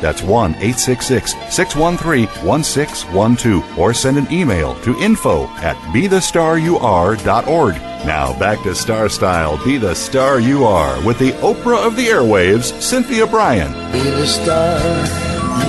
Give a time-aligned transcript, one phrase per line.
[0.00, 7.74] That's 1 866 613 1612 or send an email to info at bethestaryouare.org.
[8.06, 12.06] Now back to Star Style Be the Star You Are with the Oprah of the
[12.06, 13.72] Airwaves, Cynthia Brian.
[13.92, 14.78] Be the star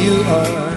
[0.01, 0.75] you are.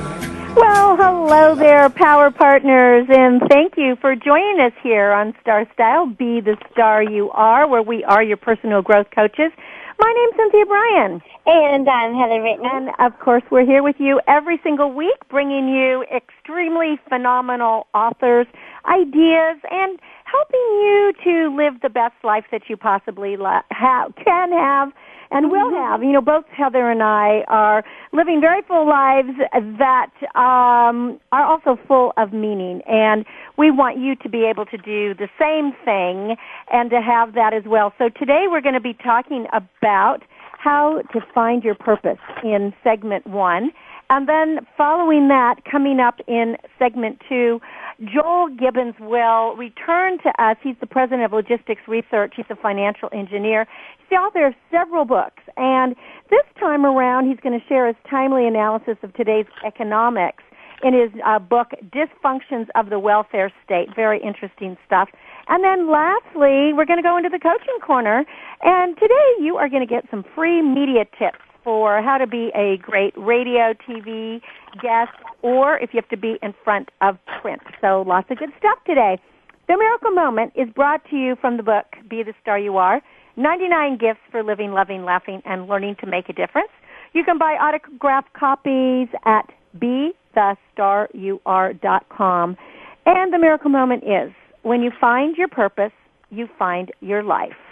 [0.55, 6.07] Well, hello there, Power Partners, and thank you for joining us here on Star Style
[6.07, 9.53] Be the Star You Are, where we are your personal growth coaches.
[10.01, 11.21] My name's Cynthia Brian.
[11.47, 12.69] And I'm Heather Brittany.
[12.73, 18.47] And of course, we're here with you every single week, bringing you extremely phenomenal authors,
[18.87, 23.37] ideas, and helping you to live the best life that you possibly
[23.71, 24.93] have, can have
[25.31, 26.03] and will have.
[26.03, 29.37] You know, both Heather and I are living very full lives
[29.79, 33.25] that um, are also full of meaning, and
[33.57, 36.37] we want you to be able to do the same thing
[36.73, 37.93] and to have that as well.
[37.99, 40.23] So today we're going to be talking about
[40.59, 43.71] how to find your purpose in segment one.
[44.11, 47.61] And then following that, coming up in segment two,
[48.05, 50.57] Joel Gibbons will return to us.
[50.63, 52.35] He's the president of Logistics Research.
[52.37, 53.67] He's a financial engineer.
[53.99, 55.43] He's the author of several books.
[55.57, 55.97] And
[56.31, 60.45] this time around, he's going to share his timely analysis of today's economics
[60.85, 63.89] in his uh, book, Dysfunctions of the Welfare State.
[63.97, 65.09] Very interesting stuff.
[65.49, 68.25] And then lastly, we're going to go into the coaching corner.
[68.63, 72.49] And today you are going to get some free media tips for how to be
[72.55, 74.41] a great radio, TV
[74.81, 75.13] guest,
[75.43, 77.61] or if you have to be in front of print.
[77.83, 79.21] So lots of good stuff today.
[79.69, 83.03] The Miracle Moment is brought to you from the book Be the Star You Are
[83.37, 86.71] 99 Gifts for Living, Loving, Laughing, and Learning to Make a Difference.
[87.13, 92.57] You can buy autographed copies at BeTheStarYouAre.com.
[93.05, 95.93] And the Miracle Moment is when you find your purpose,
[96.31, 97.68] you find your life.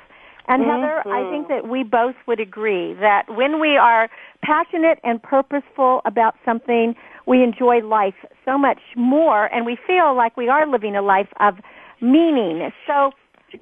[0.49, 0.83] And Mm-hmm.
[0.83, 4.09] Heather, I think that we both would agree that when we are
[4.43, 6.95] passionate and purposeful about something,
[7.27, 8.15] we enjoy life
[8.45, 11.55] so much more and we feel like we are living a life of
[12.01, 12.71] meaning.
[12.87, 13.11] So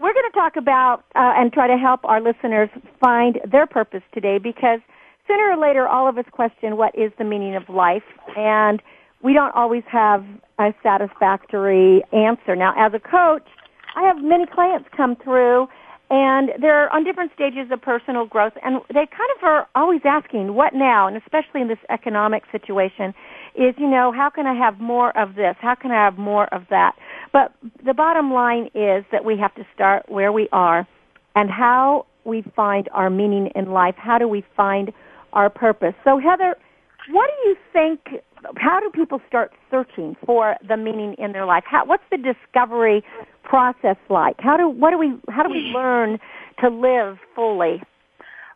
[0.01, 2.69] we're going to talk about uh, and try to help our listeners
[3.01, 4.81] find their purpose today because
[5.27, 8.03] sooner or later all of us question what is the meaning of life
[8.37, 8.83] and
[9.23, 10.25] we don't always have
[10.59, 12.55] a satisfactory answer.
[12.55, 13.47] Now, as a coach,
[13.97, 15.67] I have many clients come through
[16.11, 20.55] and they're on different stages of personal growth and they kind of are always asking
[20.55, 21.09] what now?
[21.09, 23.15] And especially in this economic situation
[23.55, 25.57] is you know how can i have more of this?
[25.61, 26.93] How can i have more of that?
[27.33, 27.53] But
[27.85, 30.87] the bottom line is that we have to start where we are
[31.35, 33.95] and how we find our meaning in life.
[33.97, 34.93] How do we find
[35.33, 35.95] our purpose?
[36.05, 36.57] So heather
[37.11, 38.23] what do you think
[38.57, 43.03] how do people start searching for the meaning in their life how, what's the discovery
[43.43, 46.19] process like how do what do we how do we learn
[46.61, 47.83] to live fully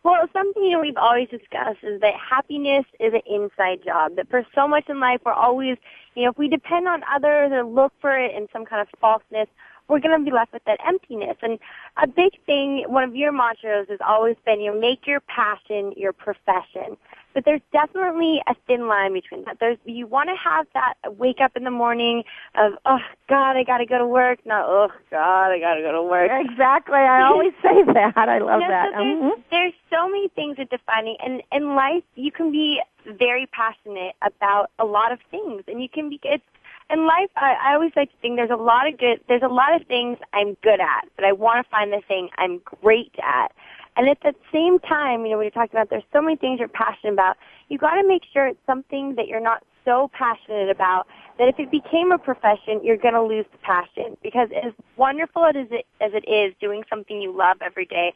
[0.04, 4.16] Well, something you know we've always discussed is that happiness is an inside job.
[4.16, 5.76] That for so much in life, we're always,
[6.14, 8.88] you know, if we depend on others or look for it in some kind of
[9.00, 9.48] falseness,
[9.88, 11.36] we're going to be left with that emptiness.
[11.42, 11.58] And
[12.02, 15.92] a big thing, one of your mantras has always been, you know, make your passion
[15.96, 16.96] your profession.
[17.34, 19.58] But there's definitely a thin line between that.
[19.60, 22.24] There's you want to have that wake up in the morning
[22.56, 22.98] of, oh
[23.28, 24.38] God, I got to go to work.
[24.44, 26.30] Not, oh God, I got to go to work.
[26.32, 29.42] exactly i always say that i love No, that so there's, Mhm.
[29.50, 34.70] there's so many things that defining, and in life you can be very passionate about
[34.78, 36.18] a lot of things, and you can be.
[36.24, 36.42] It's
[36.90, 37.30] in life.
[37.36, 39.20] I, I always like to think there's a lot of good.
[39.28, 42.28] There's a lot of things I'm good at, but I want to find the thing
[42.38, 43.52] I'm great at.
[43.98, 46.60] And at the same time, you know, when you're talking about there's so many things
[46.60, 47.36] you're passionate about,
[47.68, 51.58] you got to make sure it's something that you're not so passionate about that if
[51.58, 54.16] it became a profession, you're going to lose the passion.
[54.22, 58.14] Because as wonderful as it, as it is doing something you love every day,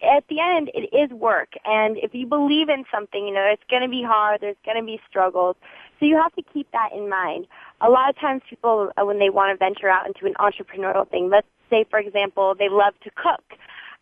[0.00, 1.54] at the end, it is work.
[1.64, 4.42] And if you believe in something, you know, it's going to be hard.
[4.42, 5.56] There's going to be struggles.
[5.98, 7.48] So you have to keep that in mind.
[7.80, 11.08] A lot of times people, uh, when they want to venture out into an entrepreneurial
[11.10, 13.58] thing, let's say, for example, they love to cook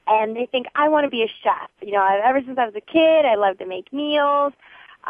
[0.07, 1.71] and they think, I want to be a chef.
[1.81, 4.53] You know, ever since I was a kid, I love to make meals.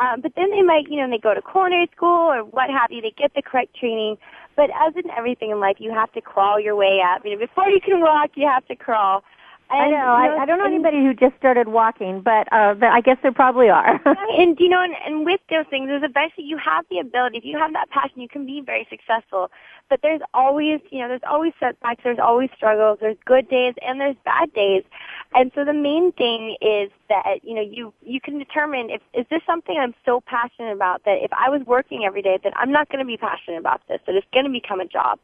[0.01, 2.91] Um, but then they might, you know, they go to culinary school or what have
[2.91, 4.17] you, they get the correct training.
[4.57, 7.25] But as in everything in life, you have to crawl your way up.
[7.25, 9.23] You know, before you can walk, you have to crawl.
[9.71, 9.97] I know.
[9.97, 13.33] I, I don't know anybody who just started walking, but uh, but I guess there
[13.33, 14.01] probably are.
[14.39, 17.39] and you know, and, and with those things, there's eventually you have the ability.
[17.39, 19.51] If you have that passion, you can be very successful.
[19.91, 22.03] But there's always, you know, there's always setbacks.
[22.05, 22.99] There's always struggles.
[23.01, 24.83] There's good days and there's bad days.
[25.35, 29.27] And so the main thing is that you know you you can determine if is
[29.31, 32.71] this something I'm so passionate about that if I was working every day that I'm
[32.71, 35.19] not going to be passionate about this that it's going to become a job.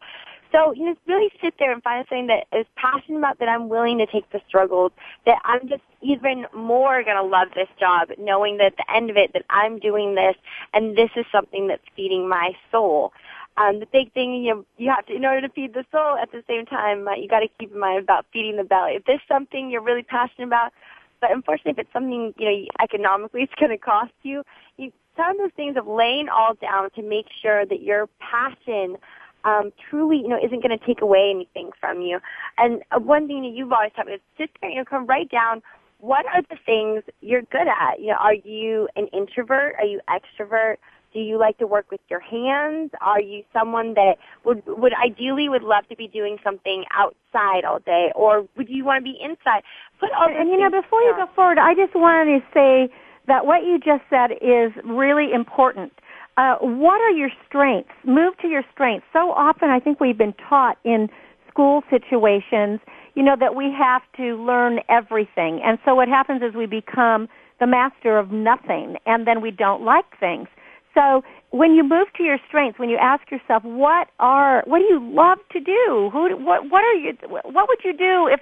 [0.53, 3.69] So, you know, really sit there and find something that is passionate about that I'm
[3.69, 4.93] willing to take the struggles,
[5.27, 9.11] that I'm just even more going to love this job, knowing that at the end
[9.11, 10.35] of it that I'm doing this
[10.75, 13.13] and this is something that's feeding my soul.
[13.57, 16.33] Um, the big thing, you you have to, in order to feed the soul at
[16.33, 18.93] the same time, uh, you got to keep in mind about feeding the belly.
[18.93, 20.73] If there's something you're really passionate about,
[21.21, 24.43] but unfortunately, if it's something, you know, economically it's going to cost you,
[24.79, 28.97] you, some of those things of laying all down to make sure that your passion
[29.45, 32.19] um, truly, you know, isn't going to take away anything from you.
[32.59, 35.07] And uh, one thing that you've always taught me is sit there, you know, come
[35.07, 35.63] write down
[35.99, 38.01] what are the things you're good at.
[38.01, 39.75] You know, are you an introvert?
[39.79, 40.77] Are you extrovert?
[41.13, 42.93] Do you like to work with your hands?
[43.01, 44.15] Are you someone that
[44.45, 48.85] would would ideally would love to be doing something outside all day, or would you
[48.85, 49.63] want to be inside?
[49.99, 52.95] Put all and you know, before you go forward, I just wanted to say
[53.27, 55.93] that what you just said is really important
[56.37, 57.93] uh, what are your strengths?
[58.05, 59.07] Move to your strengths.
[59.13, 61.09] So often I think we've been taught in
[61.49, 62.81] school situations,
[63.15, 65.61] you know, that we have to learn everything.
[65.65, 67.29] And so what happens is we become
[67.59, 70.49] the master of nothing and then we don't like things.
[70.95, 74.85] So when you move to your strengths, when you ask yourself, what are, what do
[74.85, 76.11] you love to do?
[76.13, 78.41] Who, what, what are you, what would you do if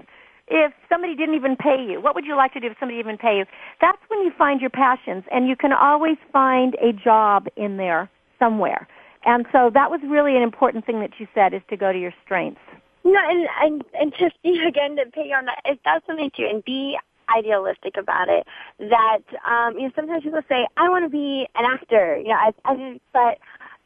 [0.51, 2.01] if somebody didn't even pay you?
[2.01, 3.45] What would you like to do if somebody even pay you?
[3.81, 8.11] That's when you find your passions, and you can always find a job in there
[8.39, 8.87] somewhere.
[9.25, 11.99] And so that was really an important thing that you said is to go to
[11.99, 12.61] your strengths.
[13.05, 16.65] No, and and, and just again to pay on that, if that's something too, and
[16.65, 16.97] be
[17.35, 18.47] idealistic about it.
[18.79, 22.35] That um, you know, sometimes people say, "I want to be an actor," you know,
[22.35, 23.39] I, I, but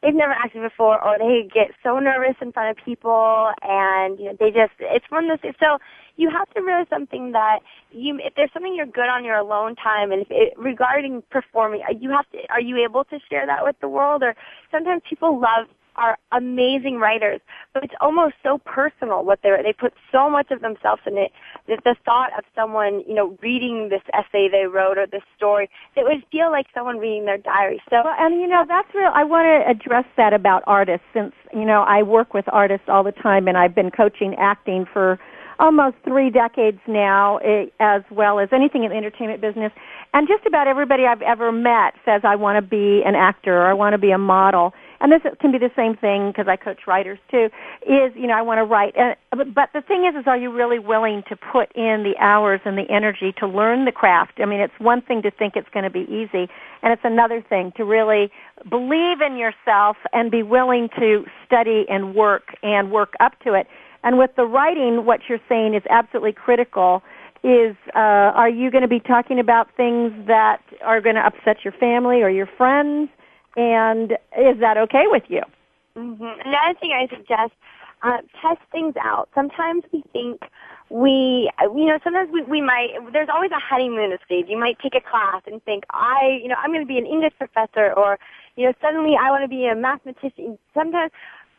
[0.02, 4.26] they've never acted before or they get so nervous in front of people and you
[4.26, 5.78] know they just it's one of those so
[6.16, 7.60] you have to realize something that
[7.90, 11.82] you if there's something you're good on your alone time and if it, regarding performing
[12.00, 14.22] you have to are you able to share that with the world?
[14.22, 14.34] Or
[14.70, 17.40] sometimes people love are amazing writers,
[17.74, 21.32] but it's almost so personal what they they put so much of themselves in it
[21.68, 25.68] that the thought of someone you know reading this essay they wrote or this story
[25.96, 27.82] it would feel like someone reading their diary.
[27.90, 29.10] So and you know that's real.
[29.14, 33.04] I want to address that about artists since you know I work with artists all
[33.04, 35.18] the time and I've been coaching acting for
[35.62, 39.72] almost three decades now, eh, as well as anything in the entertainment business.
[40.12, 43.66] And just about everybody I've ever met says I want to be an actor or
[43.68, 46.56] I want to be a model and this can be the same thing because I
[46.56, 47.50] coach writers too,
[47.82, 48.96] is, you know, I want to write.
[48.96, 52.60] Uh, but the thing is, is are you really willing to put in the hours
[52.64, 54.34] and the energy to learn the craft?
[54.38, 56.48] I mean, it's one thing to think it's going to be easy,
[56.82, 58.30] and it's another thing to really
[58.70, 63.66] believe in yourself and be willing to study and work and work up to it.
[64.04, 67.02] And with the writing, what you're saying is absolutely critical
[67.44, 67.98] is uh,
[68.38, 72.22] are you going to be talking about things that are going to upset your family
[72.22, 73.10] or your friends?
[73.56, 75.42] And is that okay with you?
[75.96, 76.48] Mm-hmm.
[76.48, 77.52] Another thing I suggest,
[78.02, 79.28] uh, test things out.
[79.34, 80.40] Sometimes we think
[80.88, 84.46] we, you know, sometimes we, we might, there's always a honeymoon stage.
[84.48, 87.06] You might take a class and think, I, you know, I'm going to be an
[87.06, 88.18] English professor or,
[88.56, 90.58] you know, suddenly I want to be a mathematician.
[90.74, 91.10] Sometimes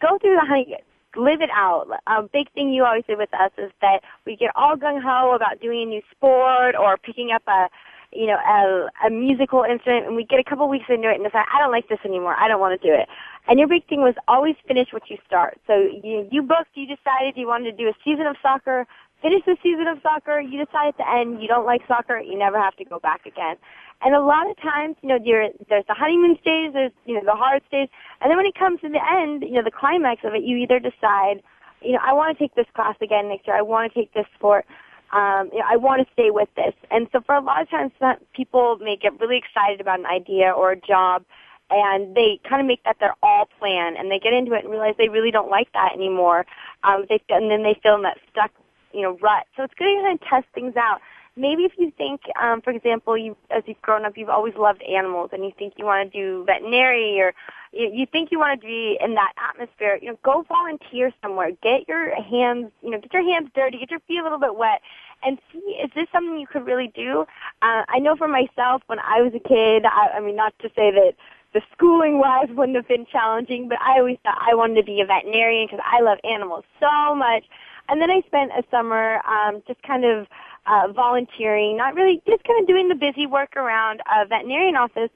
[0.02, 0.78] go through the honey,
[1.16, 1.88] live it out.
[2.06, 5.34] A big thing you always say with us is that we get all gung ho
[5.36, 7.70] about doing a new sport or picking up a,
[8.16, 11.24] you know, a, a musical instrument and we get a couple weeks into it and
[11.24, 12.36] decide, I don't like this anymore.
[12.36, 13.08] I don't want to do it.
[13.48, 15.60] And your big thing was always finish what you start.
[15.68, 18.88] So you, you booked, you decided you wanted to do a season of soccer,
[19.22, 22.38] finish the season of soccer, you decide at the end you don't like soccer, you
[22.38, 23.56] never have to go back again.
[24.02, 27.36] And a lot of times, you know, there's the honeymoon stage, there's, you know, the
[27.36, 27.90] hard stage,
[28.20, 30.58] and then when it comes to the end, you know, the climax of it, you
[30.58, 31.42] either decide,
[31.82, 34.14] you know, I want to take this class again next year, I want to take
[34.14, 34.66] this sport,
[35.14, 36.74] um, you know, I want to stay with this.
[36.90, 37.92] And so for a lot of times,
[38.34, 41.24] people may get really excited about an idea or a job,
[41.70, 44.72] and they kind of make that their all plan, and they get into it and
[44.72, 46.46] realize they really don't like that anymore.
[46.84, 48.52] Um, they and then they feel in that stuck,
[48.92, 49.46] you know, rut.
[49.56, 51.00] So it's good to kind of test things out.
[51.36, 54.82] Maybe if you think, um, for example, you as you've grown up, you've always loved
[54.84, 57.34] animals, and you think you want to do veterinary or
[57.74, 61.52] you, you think you want to be in that atmosphere, you know, go volunteer somewhere.
[61.62, 64.56] Get your hands, you know, get your hands dirty, get your feet a little bit
[64.56, 64.82] wet,
[65.24, 67.26] and see is this something you could really do.
[67.62, 70.70] Uh, I know for myself when I was a kid, I, I mean, not to
[70.70, 71.14] say that
[71.54, 75.02] the schooling wise wouldn't have been challenging, but I always thought I wanted to be
[75.02, 77.44] a veterinarian because I love animals so much.
[77.90, 80.28] And then I spent a summer um, just kind of
[80.66, 85.10] uh, volunteering, not really, just kind of doing the busy work around a veterinarian office.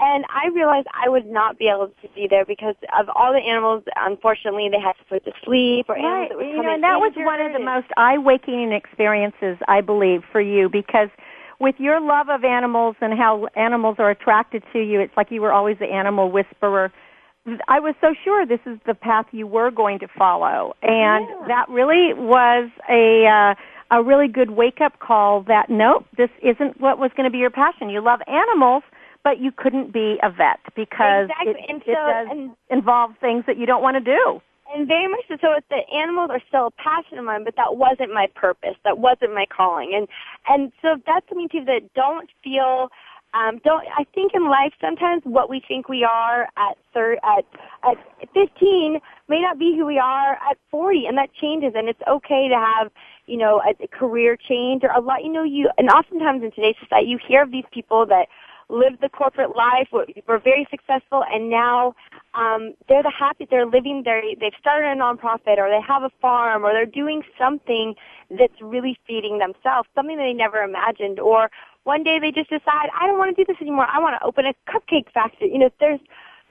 [0.00, 3.38] And I realized I would not be able to be there because of all the
[3.38, 3.84] animals.
[3.96, 6.04] Unfortunately, they had to put to sleep or right.
[6.04, 9.58] animals that would you come know, and that was one of the most eye-waking experiences,
[9.68, 11.08] I believe, for you because
[11.60, 15.40] with your love of animals and how animals are attracted to you, it's like you
[15.40, 16.90] were always the animal whisperer.
[17.68, 21.46] I was so sure this is the path you were going to follow, and Yeah.
[21.48, 23.54] that really was a uh,
[23.96, 25.42] a really good wake up call.
[25.42, 27.90] That nope, this isn't what was going to be your passion.
[27.90, 28.84] You love animals,
[29.24, 31.52] but you couldn't be a vet because Exactly.
[31.62, 34.40] it, And it so- does and- involve things that you don't want to do.
[34.74, 35.36] And very much so.
[35.42, 38.74] So the animals are still a passion of mine, but that wasn't my purpose.
[38.84, 39.92] That wasn't my calling.
[39.94, 40.08] And
[40.48, 42.90] and so that's something too that don't feel.
[43.34, 47.44] Um, don't I think in life sometimes what we think we are at thir- at
[47.84, 47.98] at
[48.32, 51.72] 15 may not be who we are at 40, and that changes.
[51.74, 52.90] And it's okay to have
[53.26, 55.22] you know a, a career change or a lot.
[55.22, 58.28] You know you and oftentimes in today's society you hear of these people that
[58.72, 61.94] lived the corporate life, were, were very successful, and now
[62.34, 63.46] um, they're the happy.
[63.48, 64.02] They're living.
[64.04, 67.94] They they've started a nonprofit, or they have a farm, or they're doing something
[68.30, 71.20] that's really feeding themselves, something that they never imagined.
[71.20, 71.50] Or
[71.84, 73.86] one day they just decide, I don't want to do this anymore.
[73.92, 75.52] I want to open a cupcake factory.
[75.52, 76.00] You know, there's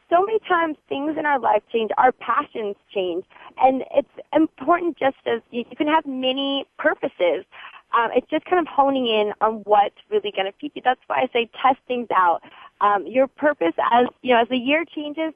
[0.10, 3.26] so many times things in our life change, our passions change,
[3.58, 7.46] and it's important just as you, you can have many purposes.
[7.94, 10.82] Um, it's just kind of honing in on what's really going to feed you.
[10.84, 12.42] That's why I say test things out.
[12.80, 15.34] Um, your purpose, as you know, as the year changes,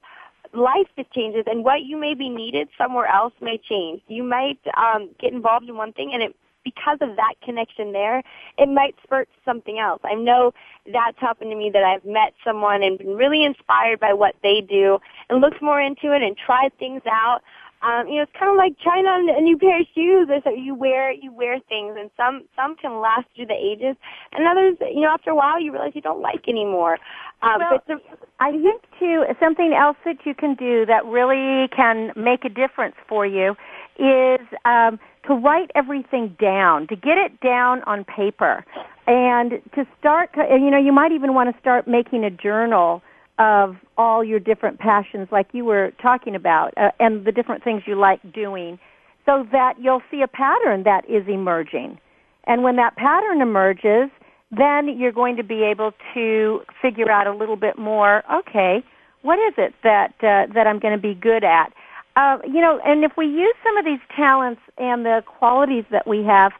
[0.53, 4.01] life just changes, and what you may be needed somewhere else may change.
[4.07, 6.35] You might um, get involved in one thing, and it
[6.65, 8.21] because of that connection there,
[8.57, 10.01] it might spurt something else.
[10.03, 10.51] I know
[10.91, 14.61] that's happened to me that I've met someone and been really inspired by what they
[14.67, 14.97] do
[15.29, 17.41] and looked more into it and tried things out.
[17.81, 20.27] Um, you know, it's kind of like trying on a new pair of shoes.
[20.29, 23.95] It's like you wear you wear things, and some some can last through the ages,
[24.31, 26.97] and others, you know, after a while you realize you don't like anymore.
[27.43, 31.67] Um, Well, but the, I think too something else that you can do that really
[31.75, 33.55] can make a difference for you
[33.99, 38.65] is um, to write everything down, to get it down on paper,
[39.05, 40.31] and to start.
[40.35, 43.03] You know, you might even want to start making a journal
[43.37, 47.83] of all your different passions, like you were talking about, uh, and the different things
[47.85, 48.79] you like doing,
[49.25, 51.99] so that you'll see a pattern that is emerging.
[52.47, 54.09] And when that pattern emerges,
[54.51, 58.23] then you're going to be able to figure out a little bit more.
[58.31, 58.83] Okay,
[59.23, 61.73] what is it that uh, that I'm going to be good at?
[62.15, 66.07] Uh, you know, and if we use some of these talents and the qualities that
[66.07, 66.53] we have,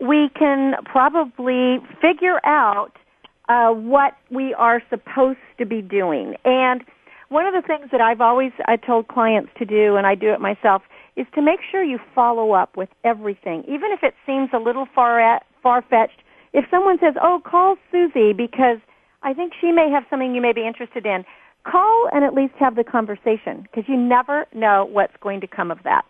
[0.00, 2.92] we can probably figure out
[3.48, 6.34] uh, what we are supposed to be doing.
[6.44, 6.82] And
[7.28, 10.32] one of the things that I've always I told clients to do, and I do
[10.32, 10.82] it myself,
[11.16, 14.86] is to make sure you follow up with everything, even if it seems a little
[14.94, 16.22] far far fetched.
[16.52, 18.78] If someone says, "Oh, call Susie because
[19.22, 21.24] I think she may have something you may be interested in,"
[21.64, 25.70] call and at least have the conversation because you never know what's going to come
[25.70, 26.04] of that.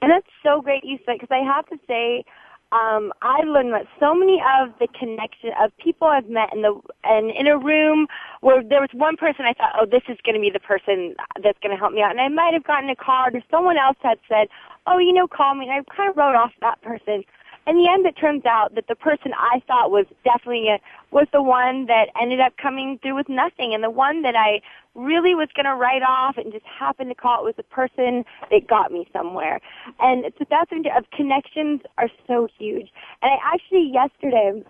[0.00, 2.24] And that's so great you said because I have to say,
[2.72, 6.80] um, I've learned that so many of the connection of people I've met in the
[7.04, 8.06] and in a room
[8.40, 11.14] where there was one person I thought, oh, this is going to be the person
[11.42, 13.76] that's going to help me out, and I might have gotten a card, or someone
[13.76, 14.48] else had said,
[14.86, 17.24] oh, you know, call me, and I kind of wrote off that person.
[17.66, 20.78] In the end, it turns out that the person I thought was definitely a,
[21.12, 24.60] was the one that ended up coming through with nothing, and the one that I
[24.94, 28.24] really was going to write off and just happened to call it was the person
[28.50, 29.60] that got me somewhere.
[30.00, 32.88] And so that's of connections are so huge.
[33.22, 34.62] And I actually yesterday,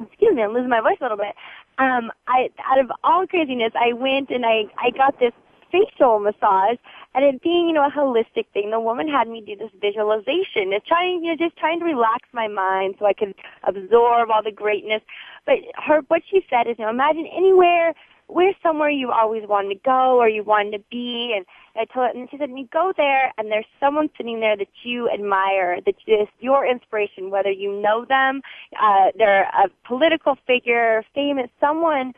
[0.00, 1.34] excuse me, I'm losing my voice a little bit.
[1.78, 5.32] Um, I out of all craziness, I went and I I got this
[5.70, 6.78] facial massage
[7.14, 10.72] and it being, you know, a holistic thing, the woman had me do this visualization.
[10.72, 13.34] It's trying, you know, just trying to relax my mind so I could
[13.64, 15.02] absorb all the greatness.
[15.46, 17.94] But her, what she said is, you know, imagine anywhere,
[18.26, 21.32] where's somewhere you always wanted to go or you wanted to be.
[21.34, 24.56] And I told her, and she said, you go there and there's someone sitting there
[24.56, 28.42] that you admire, that is your inspiration, whether you know them,
[28.80, 32.12] uh, they're a political figure, famous, someone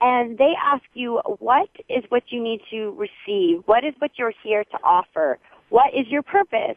[0.00, 3.62] and they ask you what is what you need to receive?
[3.66, 5.38] What is what you're here to offer?
[5.70, 6.76] What is your purpose?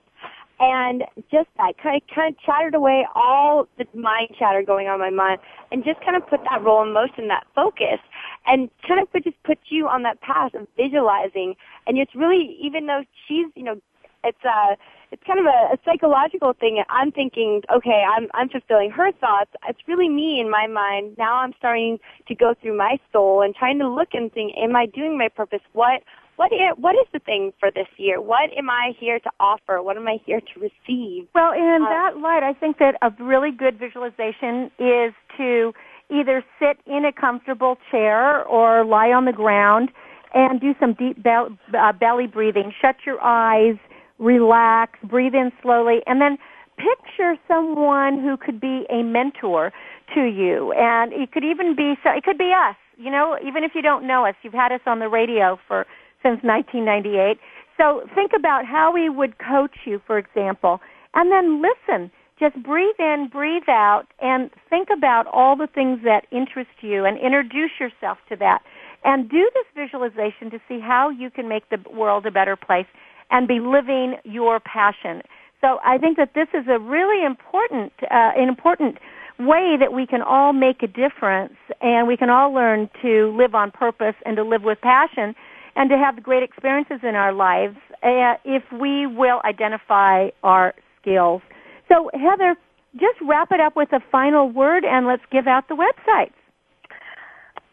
[0.60, 4.96] And just that kind of kind of chattered away all the mind chatter going on
[4.96, 5.40] in my mind
[5.72, 8.00] and just kind of put that role in motion that focus
[8.48, 11.54] and kind of put, just put you on that path of visualizing.
[11.86, 13.80] And it's really even though she's you know
[14.24, 14.78] it's a
[15.12, 19.52] it's kind of a, a psychological thing i'm thinking okay i'm i'm fulfilling her thoughts
[19.68, 21.98] it's really me in my mind now i'm starting
[22.28, 25.28] to go through my soul and trying to look and think am i doing my
[25.30, 26.02] purpose what
[26.38, 28.22] what is, what is the thing for this year?
[28.22, 29.82] What am I here to offer?
[29.82, 31.28] What am I here to receive?
[31.34, 35.74] Well, in uh, that light, I think that a really good visualization is to
[36.12, 39.90] either sit in a comfortable chair or lie on the ground
[40.34, 42.72] and do some deep uh, belly breathing.
[42.82, 43.76] Shut your eyes,
[44.20, 46.38] relax, breathe in slowly, and then
[46.78, 49.72] picture someone who could be a mentor
[50.14, 50.72] to you.
[50.74, 52.76] And it could even be, so it could be us.
[52.98, 55.86] You know, even if you don't know us, you've had us on the radio for
[56.24, 57.38] since 1998.
[57.78, 60.80] So think about how we would coach you, for example,
[61.14, 62.12] and then listen.
[62.40, 67.18] Just breathe in, breathe out, and think about all the things that interest you and
[67.18, 68.62] introduce yourself to that.
[69.04, 72.86] And do this visualization to see how you can make the world a better place
[73.32, 75.22] and be living your passion.
[75.62, 78.98] So I think that this is a really important, uh, an important
[79.40, 83.54] way that we can all make a difference and we can all learn to live
[83.56, 85.36] on purpose and to live with passion
[85.76, 91.42] and to have great experiences in our lives uh, if we will identify our skills.
[91.88, 92.56] So, Heather,
[92.94, 96.34] just wrap it up with a final word and let's give out the websites.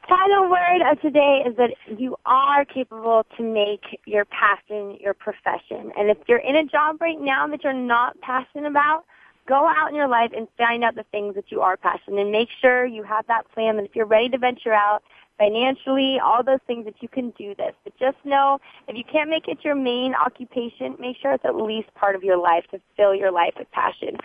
[0.09, 5.93] Final word of today is that you are capable to make your passion your profession.
[5.97, 9.05] And if you're in a job right now that you're not passionate about,
[9.49, 12.31] go out in your life and find out the things that you are passionate and
[12.31, 15.03] make sure you have that plan that if you're ready to venture out
[15.39, 17.73] financially, all those things that you can do this.
[17.83, 21.57] But just know if you can't make it your main occupation, make sure it's at
[21.57, 24.17] least part of your life to fill your life with passion.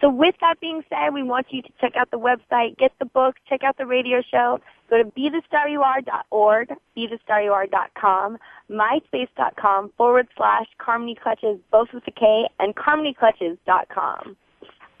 [0.00, 3.06] So with that being said, we want you to check out the website, get the
[3.06, 4.60] book, check out the radio show,
[4.90, 8.38] go to bethestaryouare.org, bethestaryouare.com,
[8.70, 14.36] myspace.com forward slash Carmony Clutches, both with a K, and carmonyclutches.com.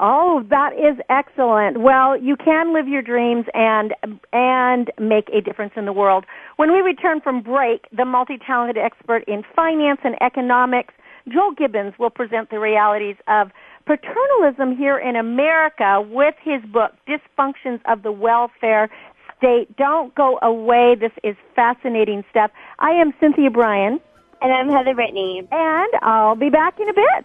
[0.00, 1.80] Oh, that is excellent.
[1.80, 3.94] Well, you can live your dreams and
[4.32, 6.24] and make a difference in the world.
[6.56, 10.94] When we return from break, the multi-talented expert in finance and economics,
[11.28, 13.50] Joel Gibbons, will present the realities of
[13.86, 18.88] paternalism here in America with his book Dysfunctions of the Welfare
[19.36, 19.76] State.
[19.76, 20.94] Don't go away.
[20.94, 22.52] This is fascinating stuff.
[22.78, 23.98] I am Cynthia Brian.
[24.40, 25.42] And I'm Heather Brittany.
[25.50, 27.24] And I'll be back in a bit.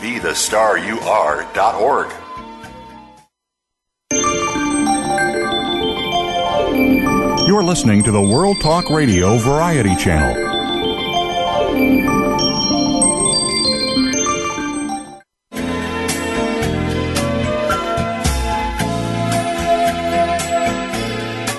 [0.00, 2.12] bethestaryouare.org.
[7.46, 10.47] You're listening to the World Talk Radio Variety Channel.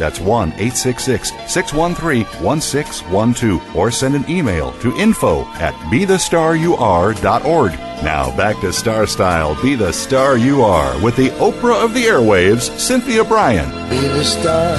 [0.00, 3.76] That's 1 866 613 1612.
[3.76, 7.72] Or send an email to info at bethestaryouare.org.
[8.02, 12.04] Now back to Star Style, Be the Star You Are, with the Oprah of the
[12.04, 13.70] airwaves, Cynthia Brian.
[13.90, 14.74] Be the star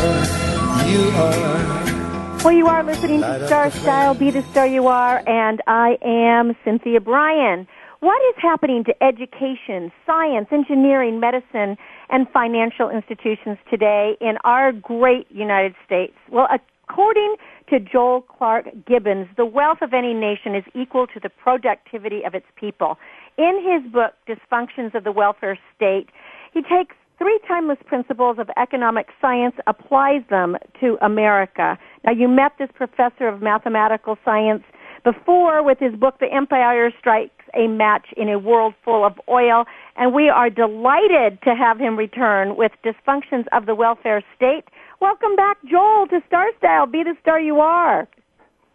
[0.89, 1.71] you are.
[2.43, 6.55] Well, you are listening to Star Style, Be the Star You Are, and I am
[6.65, 7.67] Cynthia Brian.
[8.01, 11.77] What is happening to education, science, engineering, medicine,
[12.09, 16.13] and financial institutions today in our great United States?
[16.31, 17.35] Well, according
[17.69, 22.33] to Joel Clark Gibbons, the wealth of any nation is equal to the productivity of
[22.33, 22.97] its people.
[23.37, 26.07] In his book, Dysfunctions of the Welfare State,
[26.55, 31.77] he takes three timeless principles of economic science, applies them to America.
[32.03, 34.63] Now, you met this professor of mathematical science
[35.03, 39.65] before with his book, The Empire Strikes a Match in a World Full of Oil,
[39.95, 44.63] and we are delighted to have him return with Dysfunctions of the Welfare State.
[44.99, 46.85] Welcome back, Joel, to Star Style.
[46.85, 48.07] Be the star you are.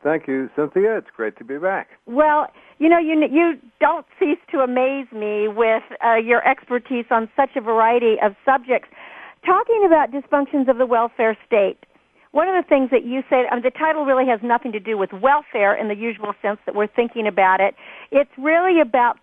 [0.03, 0.99] Thank you, Cynthia.
[0.99, 1.89] It's great to be back.
[2.07, 7.29] Well, you know, you you don't cease to amaze me with uh, your expertise on
[7.35, 8.89] such a variety of subjects.
[9.45, 11.79] Talking about dysfunctions of the welfare state,
[12.37, 14.81] one of the things that you said, I mean, the title really has nothing to
[14.81, 17.75] do with welfare in the usual sense that we're thinking about it.
[18.12, 19.16] It's really about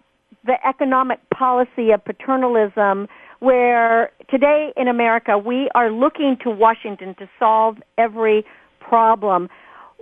[0.45, 7.29] the economic policy of paternalism, where today in America we are looking to Washington to
[7.37, 8.43] solve every
[8.79, 9.47] problem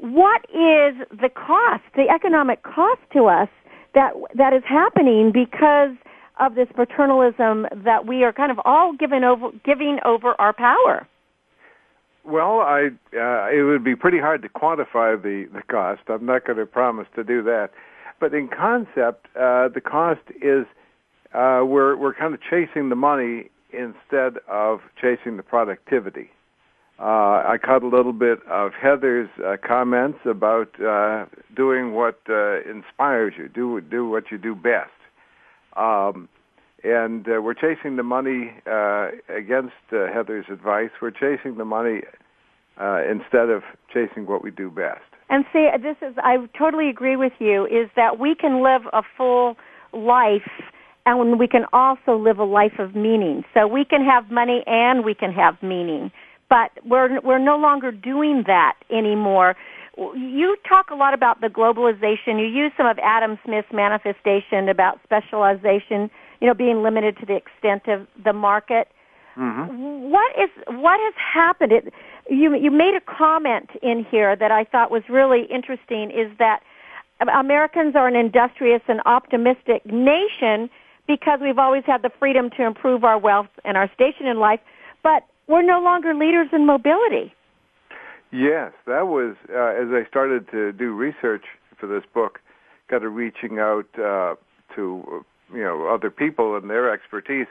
[0.02, 3.50] what is the cost, the economic cost to us
[3.94, 5.96] that that is happening because
[6.40, 11.08] of this paternalism that we are kind of all giving over giving over our power?
[12.24, 16.02] Well, I uh, it would be pretty hard to quantify the the cost.
[16.08, 17.70] I'm not going to promise to do that,
[18.20, 20.66] but in concept, uh, the cost is
[21.34, 26.30] uh, we're we're kind of chasing the money instead of chasing the productivity.
[27.00, 32.62] Uh, I caught a little bit of Heather's uh, comments about uh, doing what uh,
[32.62, 34.92] inspires you, do do what you do best.
[35.76, 36.30] Um,
[36.84, 40.90] and uh, we're chasing the money uh, against uh, Heather's advice.
[41.02, 42.02] We're chasing the money
[42.80, 43.64] uh, instead of
[43.94, 45.02] chasing what we do best.
[45.30, 47.66] And see, this is I totally agree with you.
[47.66, 49.56] Is that we can live a full
[49.94, 50.50] life
[51.06, 53.44] and we can also live a life of meaning.
[53.54, 56.12] So we can have money and we can have meaning
[56.52, 59.56] but we're we're no longer doing that anymore.
[59.98, 62.40] You talk a lot about the globalization.
[62.40, 67.36] You use some of Adam Smith's manifestation about specialization, you know, being limited to the
[67.36, 68.88] extent of the market.
[69.38, 70.12] Mm-hmm.
[70.12, 71.72] What is what has happened?
[71.72, 71.94] It,
[72.30, 76.12] you you made a comment in here that I thought was really interesting.
[76.12, 76.62] Is that
[77.22, 80.70] Americans are an industrious and optimistic nation
[81.08, 84.60] because we've always had the freedom to improve our wealth and our station in life,
[85.04, 87.34] but we're no longer leaders in mobility.
[88.32, 91.46] Yes, that was uh, as I started to do research
[91.80, 92.40] for this book,
[92.90, 94.36] kind of reaching out uh,
[94.76, 97.48] to you know other people and their expertise.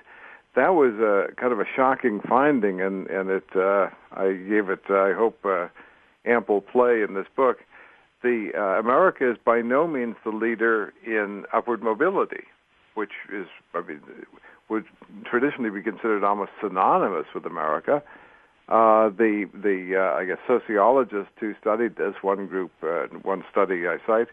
[0.57, 4.83] That was a kind of a shocking finding, and and it uh, I gave it
[4.89, 5.69] I hope uh,
[6.25, 7.59] ample play in this book.
[8.23, 12.45] The uh, America is by no means the leader in upward mobility,
[12.95, 14.01] which is I mean
[14.69, 14.85] would
[15.25, 18.03] traditionally be considered almost synonymous with America.
[18.69, 23.89] Uh, the the uh, I guess sociologists who studied this, one group, uh, one study
[23.89, 24.29] I cite,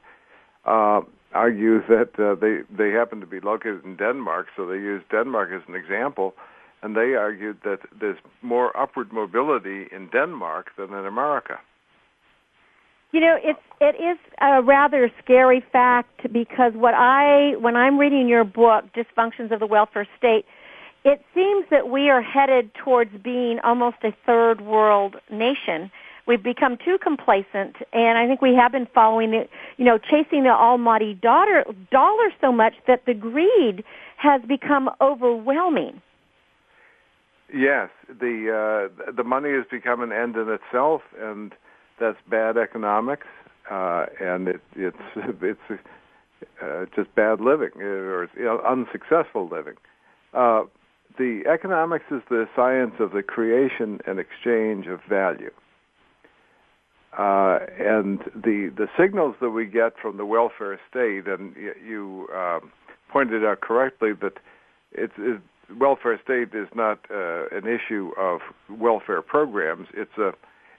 [0.66, 1.02] uh,
[1.34, 5.50] argue that uh, they they happen to be located in Denmark, so they use Denmark
[5.54, 6.34] as an example,
[6.82, 11.60] and they argued that there's more upward mobility in Denmark than in America.
[13.12, 18.28] You know, it's it is a rather scary fact because what I when I'm reading
[18.28, 20.46] your book, Dysfunctions of the Welfare State,
[21.06, 25.90] it seems that we are headed towards being almost a third world nation.
[26.28, 30.44] We've become too complacent, and I think we have been following it, you know, chasing
[30.44, 33.84] the almighty dollar, dollar so much that the greed
[34.18, 36.02] has become overwhelming.
[37.54, 41.54] Yes, the uh, the money has become an end in itself, and
[41.98, 43.28] that's bad economics,
[43.72, 45.82] uh, and it, it's it's
[46.62, 49.76] uh, just bad living or you know, unsuccessful living.
[50.34, 50.64] Uh,
[51.18, 55.52] the economics is the science of the creation and exchange of value.
[57.18, 62.72] Uh, and the the signals that we get from the welfare state, and you um,
[63.12, 64.34] pointed out correctly that
[64.92, 65.42] it's, it's
[65.80, 69.88] welfare state is not uh, an issue of welfare programs.
[69.96, 70.34] It's a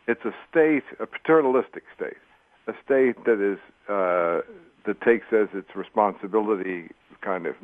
[0.07, 2.17] it's a state, a paternalistic state,
[2.69, 4.43] a state that is uh,
[4.87, 7.57] that takes as its responsibility kind of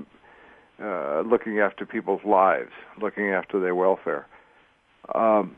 [0.83, 4.27] uh, looking after people's lives, looking after their welfare,
[5.15, 5.55] um,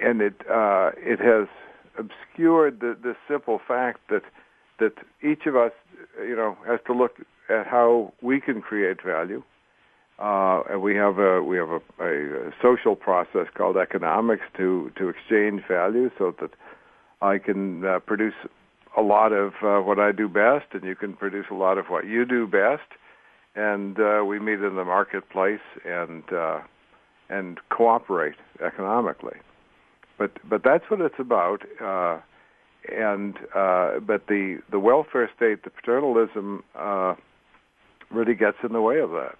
[0.00, 1.48] and it uh, it has
[1.98, 4.22] obscured the, the simple fact that
[4.80, 5.72] that each of us,
[6.18, 9.42] you know, has to look at how we can create value
[10.18, 15.08] uh, and we have a we have a, a, social process called economics to to
[15.08, 16.50] exchange value, so that
[17.20, 18.34] I can uh, produce
[18.96, 21.86] a lot of uh, what I do best, and you can produce a lot of
[21.86, 22.88] what you do best,
[23.56, 26.60] and uh, we meet in the marketplace and uh,
[27.28, 29.38] and cooperate economically.
[30.18, 31.62] But but that's what it's about.
[31.80, 32.20] Uh,
[32.92, 33.34] and
[34.06, 36.62] but the the welfare state, the paternalism,
[38.10, 39.36] really gets in the way of that.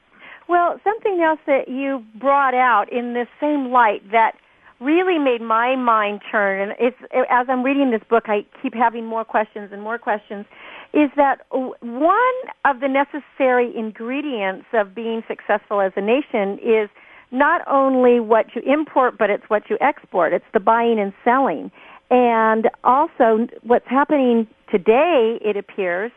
[0.48, 4.32] Well, something else that you brought out in this same light that
[4.80, 6.96] really made my mind turn, and it's
[7.30, 10.44] as I'm reading this book, I keep having more questions and more questions.
[10.92, 16.90] Is that one of the necessary ingredients of being successful as a nation is
[17.30, 20.32] not only what you import, but it's what you export.
[20.32, 21.70] It's the buying and selling.
[22.10, 26.12] And also, what's happening today, it appears,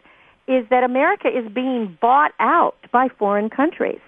[0.48, 4.00] is that America is being bought out by foreign countries.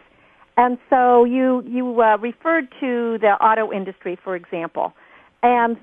[0.57, 4.93] And so you you uh, referred to the auto industry, for example,
[5.41, 5.77] and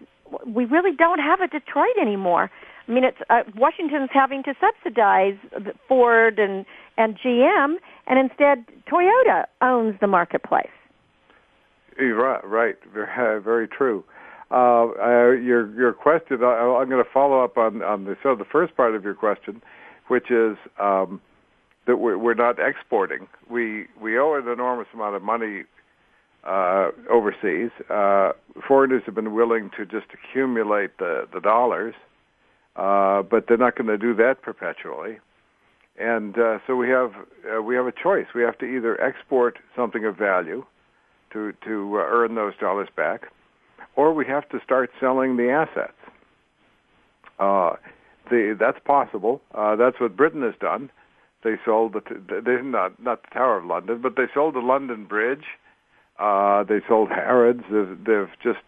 [0.47, 2.51] we really don't have a Detroit anymore.
[2.87, 5.39] I mean, it's uh, Washington's having to subsidize
[5.89, 6.67] Ford and
[6.99, 7.77] and GM,
[8.07, 10.76] and instead Toyota owns the marketplace.
[11.99, 12.77] Right, right,
[13.43, 14.05] very, true.
[14.51, 18.37] Uh, uh, your your question, I, am going to follow up on on the so
[18.37, 19.61] the first part of your question,
[20.07, 21.21] which is um,
[21.87, 23.27] that we're, we're not exporting.
[23.51, 25.65] We we owe an enormous amount of money
[26.45, 27.71] uh, overseas.
[27.91, 28.33] Uh,
[28.67, 31.95] foreigners have been willing to just accumulate the the dollars,
[32.77, 35.19] uh, but they're not going to do that perpetually.
[35.99, 37.13] And uh, so we have
[37.53, 38.27] uh, we have a choice.
[38.33, 40.65] We have to either export something of value
[41.33, 43.23] to to uh, earn those dollars back,
[43.95, 45.93] or we have to start selling the assets.
[47.39, 47.77] Uh,
[48.31, 49.41] the, that's possible.
[49.55, 50.91] Uh, that's what Britain has done.
[51.45, 52.01] They sold the
[52.45, 55.45] they not not the Tower of London, but they sold the London Bridge.
[56.19, 57.63] Uh, they sold Harrods.
[57.71, 58.65] They've, they've just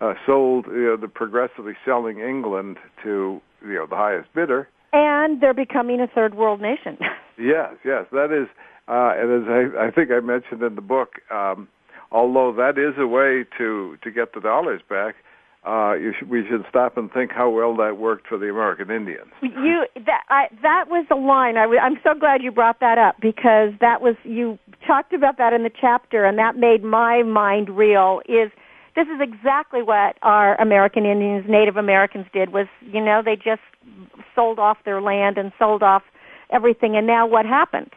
[0.00, 4.68] uh, sold you know, the progressively selling England to you know the highest bidder.
[4.92, 6.98] And they're becoming a third world nation.
[7.38, 8.48] yes, yes, that is.
[8.88, 11.68] Uh, and as I, I think I mentioned in the book, um,
[12.10, 15.16] although that is a way to to get the dollars back,
[15.66, 18.90] uh, you should, we should stop and think how well that worked for the American
[18.90, 19.30] Indians.
[19.42, 21.56] You that I, that was the line.
[21.56, 25.36] I w- I'm so glad you brought that up because that was you talked about
[25.38, 28.20] that in the chapter, and that made my mind reel.
[28.26, 28.50] Is
[28.96, 32.52] this is exactly what our American Indians, Native Americans did?
[32.52, 33.62] Was you know they just
[34.34, 36.02] sold off their land and sold off
[36.50, 37.90] everything, and now what happened?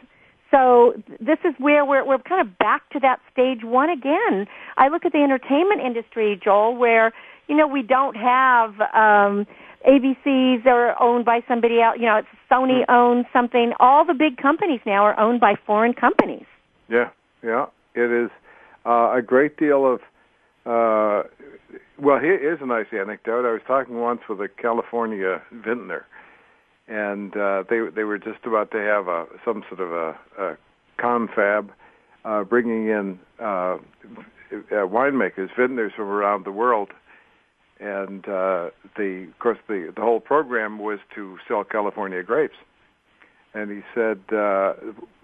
[0.51, 4.47] So this is where we're, we're kind of back to that stage one again.
[4.77, 7.13] I look at the entertainment industry, Joel, where,
[7.47, 9.47] you know, we don't have, um,
[9.87, 11.97] ABCs that are owned by somebody else.
[11.99, 13.73] You know, it's Sony owns something.
[13.79, 16.45] All the big companies now are owned by foreign companies.
[16.89, 17.09] Yeah,
[17.43, 17.65] yeah.
[17.95, 18.29] It is
[18.85, 20.01] uh, a great deal of.
[20.65, 21.27] Uh,
[21.99, 23.47] well, here is a nice anecdote.
[23.47, 26.05] I was talking once with a California vintner,
[26.91, 30.57] and uh, they they were just about to have a some sort of a, a
[30.97, 31.71] confab,
[32.25, 33.77] uh, bringing in uh, uh,
[34.71, 36.89] winemakers, vintners from around the world,
[37.79, 42.57] and uh, the of course the the whole program was to sell California grapes,
[43.53, 44.73] and he said uh,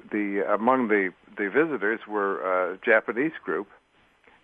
[0.09, 2.39] the among the the visitors were
[2.71, 3.67] a Japanese group,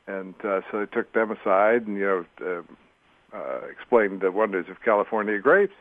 [0.07, 2.63] and so they took them aside and you know
[3.71, 5.73] explained the wonders of California grapes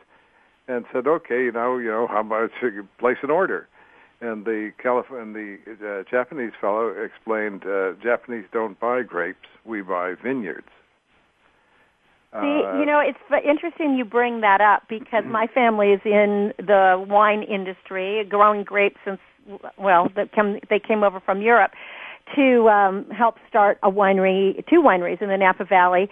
[0.67, 3.67] and said, okay, you know, you know, how about you place an order?
[4.21, 9.81] And the Calif- and the uh, Japanese fellow explained, uh, Japanese don't buy grapes, we
[9.81, 10.67] buy vineyards.
[12.31, 16.51] See, uh, you know, it's interesting you bring that up because my family is in
[16.57, 19.19] the wine industry, growing grapes since
[19.77, 21.71] well, they came, they came over from Europe
[22.35, 26.09] to um, help start a winery, two wineries in the Napa Valley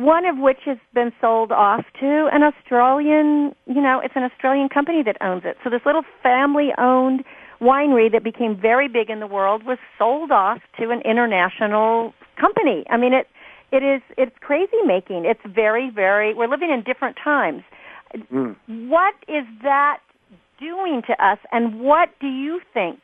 [0.00, 4.68] one of which has been sold off to an Australian, you know, it's an Australian
[4.68, 5.56] company that owns it.
[5.62, 7.22] So this little family owned
[7.60, 12.84] winery that became very big in the world was sold off to an international company.
[12.88, 13.26] I mean, it,
[13.72, 15.26] it is, it's crazy making.
[15.26, 17.62] It's very, very, we're living in different times.
[18.32, 18.56] Mm.
[18.66, 19.98] What is that
[20.58, 22.98] doing to us and what do you think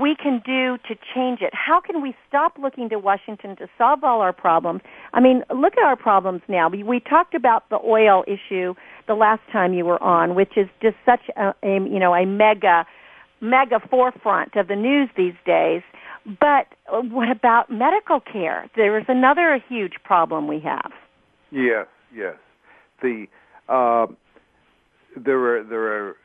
[0.00, 1.50] we can do to change it?
[1.52, 4.82] How can we stop looking to Washington to solve all our problems?
[5.12, 6.68] I mean, look at our problems now.
[6.68, 8.74] We, we talked about the oil issue
[9.06, 12.26] the last time you were on, which is just such a, a you know a
[12.26, 12.84] mega
[13.40, 15.82] mega forefront of the news these days.
[16.24, 18.68] But what about medical care?
[18.74, 20.90] There is another huge problem we have.
[21.52, 22.34] Yes, yes.
[23.00, 23.26] The
[23.68, 24.06] uh,
[25.16, 26.16] there are there are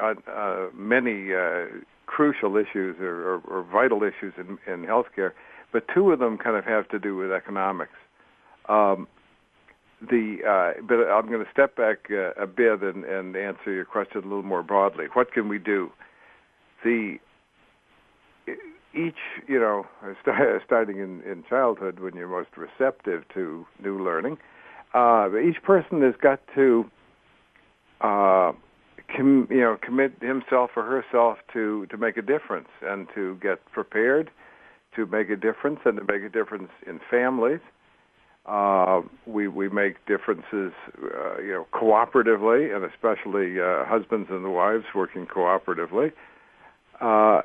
[0.00, 1.66] uh, uh, many uh,
[2.08, 5.32] crucial issues or, or, or vital issues in, in healthcare,
[5.72, 7.92] but two of them kind of have to do with economics.
[8.68, 9.06] Um,
[10.00, 13.84] the uh, but I'm going to step back uh, a bit and, and answer your
[13.84, 15.06] question a little more broadly.
[15.12, 15.90] What can we do?
[16.84, 17.16] The
[18.94, 19.86] each you know
[20.64, 24.38] starting in, in childhood when you're most receptive to new learning,
[24.94, 26.84] uh, each person has got to
[28.00, 28.52] uh,
[29.14, 33.58] com, you know commit himself or herself to to make a difference and to get
[33.72, 34.30] prepared
[34.96, 37.60] to make a difference and to make a difference in families.
[38.46, 44.50] Uh, we we make differences, uh, you know, cooperatively, and especially uh, husbands and the
[44.50, 46.12] wives working cooperatively.
[47.00, 47.42] Uh,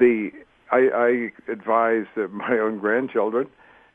[0.00, 0.30] the
[0.72, 3.48] I, I advise my own grandchildren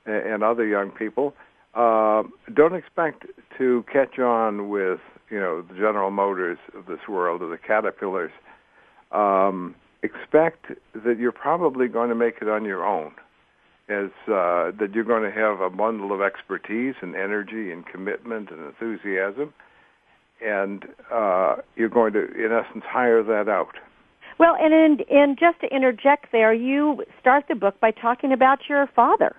[0.06, 1.34] and, and other young people
[1.74, 3.26] uh, don't expect
[3.58, 5.00] to catch on with
[5.32, 8.32] you know the General Motors of this world or the Caterpillars.
[9.12, 13.12] Um, expect that you're probably going to make it on your own,
[13.90, 18.50] as uh, that you're going to have a bundle of expertise and energy and commitment
[18.52, 19.54] and enthusiasm,
[20.44, 23.76] and uh, you're going to, in essence, hire that out.
[24.40, 28.68] Well, and in, and just to interject there, you start the book by talking about
[28.68, 29.36] your father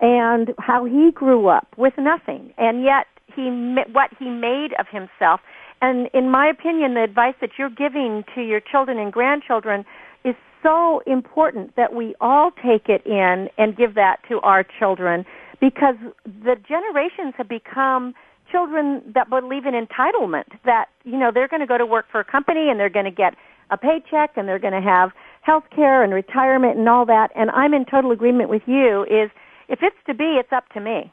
[0.00, 3.50] and how he grew up with nothing, and yet he
[3.92, 5.40] what he made of himself.
[5.82, 9.84] And in my opinion, the advice that you're giving to your children and grandchildren
[10.24, 15.24] is so important that we all take it in and give that to our children
[15.60, 18.14] because the generations have become
[18.50, 22.20] children that believe in entitlement that you know they're going to go to work for
[22.20, 23.34] a company and they're going to get
[23.70, 25.10] a paycheck and they're going to have
[25.42, 29.30] health care and retirement and all that and I'm in total agreement with you is
[29.68, 31.12] if it's to be it's up to me.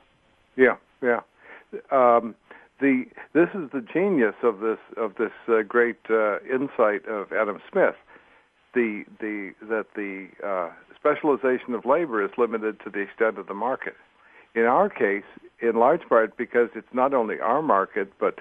[0.57, 1.19] Yeah, yeah
[1.91, 2.35] um,
[2.79, 7.59] the this is the genius of this of this uh, great uh, insight of Adam
[7.71, 7.95] Smith.
[8.73, 13.53] The the that the uh, specialization of labor is limited to the extent of the
[13.53, 13.95] market.
[14.55, 15.23] In our case,
[15.61, 18.39] in large part because it's not only our market, but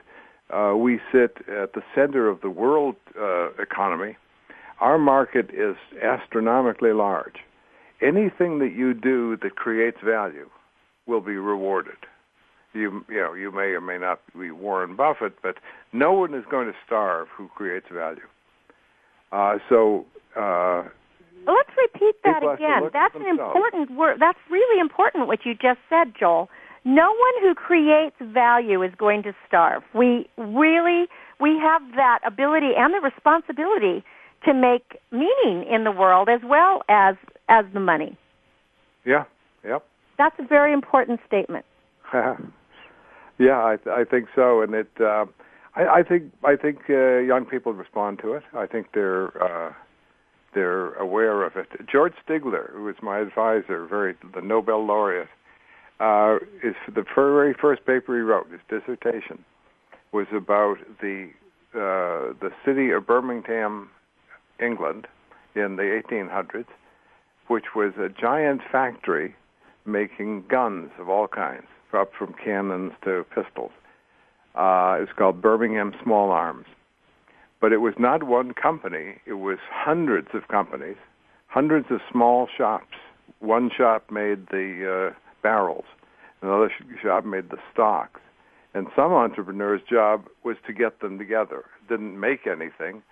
[0.51, 4.17] uh, we sit at the center of the world uh, economy.
[4.81, 7.37] Our market is astronomically large.
[8.03, 10.49] Anything that you do that creates value
[11.07, 11.97] will be rewarded
[12.77, 15.57] you you know you may or may not be Warren Buffett, but
[15.93, 18.27] no one is going to starve who creates value.
[19.33, 20.07] Uh, so.
[20.37, 20.85] Uh,
[21.47, 22.91] well, let's repeat that again.
[22.93, 24.17] That's an important word.
[24.19, 26.49] That's really important what you just said, Joel.
[26.85, 29.83] No one who creates value is going to starve.
[29.95, 31.07] We really
[31.41, 34.05] we have that ability and the responsibility
[34.45, 37.17] to make meaning in the world as well as
[37.49, 38.17] as the money.
[39.05, 39.25] Yeah.
[39.65, 39.85] Yep.
[40.19, 41.65] That's a very important statement.
[43.39, 44.89] Yeah, I, I think so, and it.
[45.01, 45.27] Uh,
[45.75, 48.43] I, I think I think uh, young people respond to it.
[48.55, 49.73] I think they're uh,
[50.55, 51.69] they're aware of it.
[51.91, 55.29] George Stigler, who was my advisor, very the Nobel laureate,
[56.01, 58.51] uh, is the very first paper he wrote.
[58.51, 59.45] His dissertation
[60.13, 61.29] was about the
[61.75, 63.91] uh, the city of Birmingham,
[64.59, 65.07] England,
[65.55, 66.65] in the 1800s,
[67.49, 69.35] which was a giant factory
[69.85, 73.73] making guns of all kinds up from cannons to pistols.
[74.55, 76.67] Uh, it's called Birmingham Small Arms.
[77.61, 80.97] But it was not one company, it was hundreds of companies,
[81.47, 82.97] hundreds of small shops.
[83.41, 85.85] One shop made the uh, barrels,
[86.43, 86.71] another
[87.03, 88.21] shop made the stocks.
[88.75, 91.65] And some entrepreneur's job was to get them together.
[91.89, 93.03] Didn't make anything,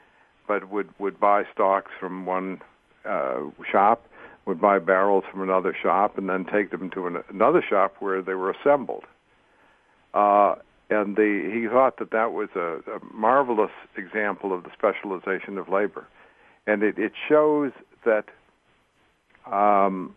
[0.46, 2.60] but would, would buy stocks from one
[3.06, 4.06] uh, shop
[4.46, 8.20] would buy barrels from another shop and then take them to an, another shop where
[8.22, 9.04] they were assembled.
[10.12, 10.56] Uh,
[10.90, 15.68] and the, he thought that that was a, a marvelous example of the specialization of
[15.68, 16.06] labor.
[16.66, 17.72] And it, it shows
[18.04, 18.26] that
[19.50, 20.14] um,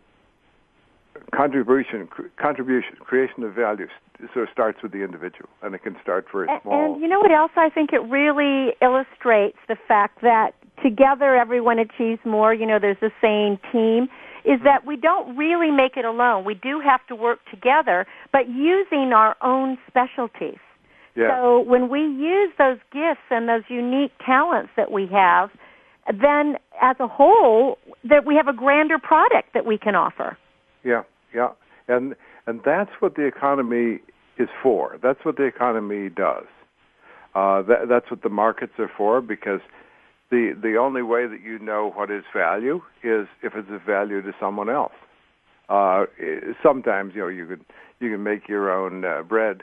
[1.34, 2.08] contribution,
[2.40, 3.86] contribution, creation of value
[4.34, 6.94] sort of starts with the individual, and it can start very small.
[6.94, 7.52] And you know what else?
[7.56, 10.52] I think it really illustrates the fact that
[10.82, 12.52] together everyone achieves more.
[12.52, 14.08] You know, there's the saying team
[14.44, 16.44] is that we don't really make it alone.
[16.44, 20.58] We do have to work together, but using our own specialties.
[21.14, 21.36] Yeah.
[21.36, 25.50] So when we use those gifts and those unique talents that we have,
[26.08, 30.38] then as a whole, that we have a grander product that we can offer.
[30.84, 31.02] Yeah,
[31.34, 31.50] yeah,
[31.88, 32.14] and
[32.46, 34.00] and that's what the economy
[34.38, 34.98] is for.
[35.02, 36.46] That's what the economy does.
[37.34, 39.60] Uh, that, that's what the markets are for because
[40.30, 44.22] the the only way that you know what is value is if it's a value
[44.22, 44.92] to someone else.
[45.68, 46.06] Uh,
[46.62, 47.64] sometimes you know you can
[48.00, 49.62] you can make your own uh, bread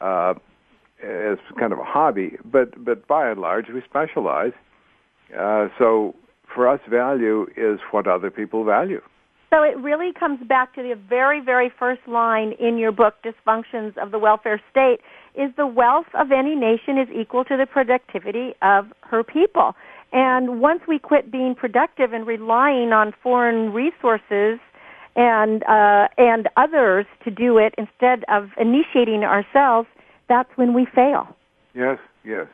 [0.00, 0.34] uh,
[1.02, 4.52] as kind of a hobby, but but by and large we specialize.
[5.36, 6.14] Uh, so
[6.54, 9.00] for us, value is what other people value.
[9.52, 13.98] So it really comes back to the very, very first line in your book, Dysfunctions
[13.98, 15.00] of the Welfare State,
[15.34, 19.74] is the wealth of any nation is equal to the productivity of her people.
[20.10, 24.58] And once we quit being productive and relying on foreign resources
[25.16, 29.86] and uh, and others to do it instead of initiating ourselves,
[30.30, 31.36] that's when we fail.
[31.74, 32.46] Yes, yes.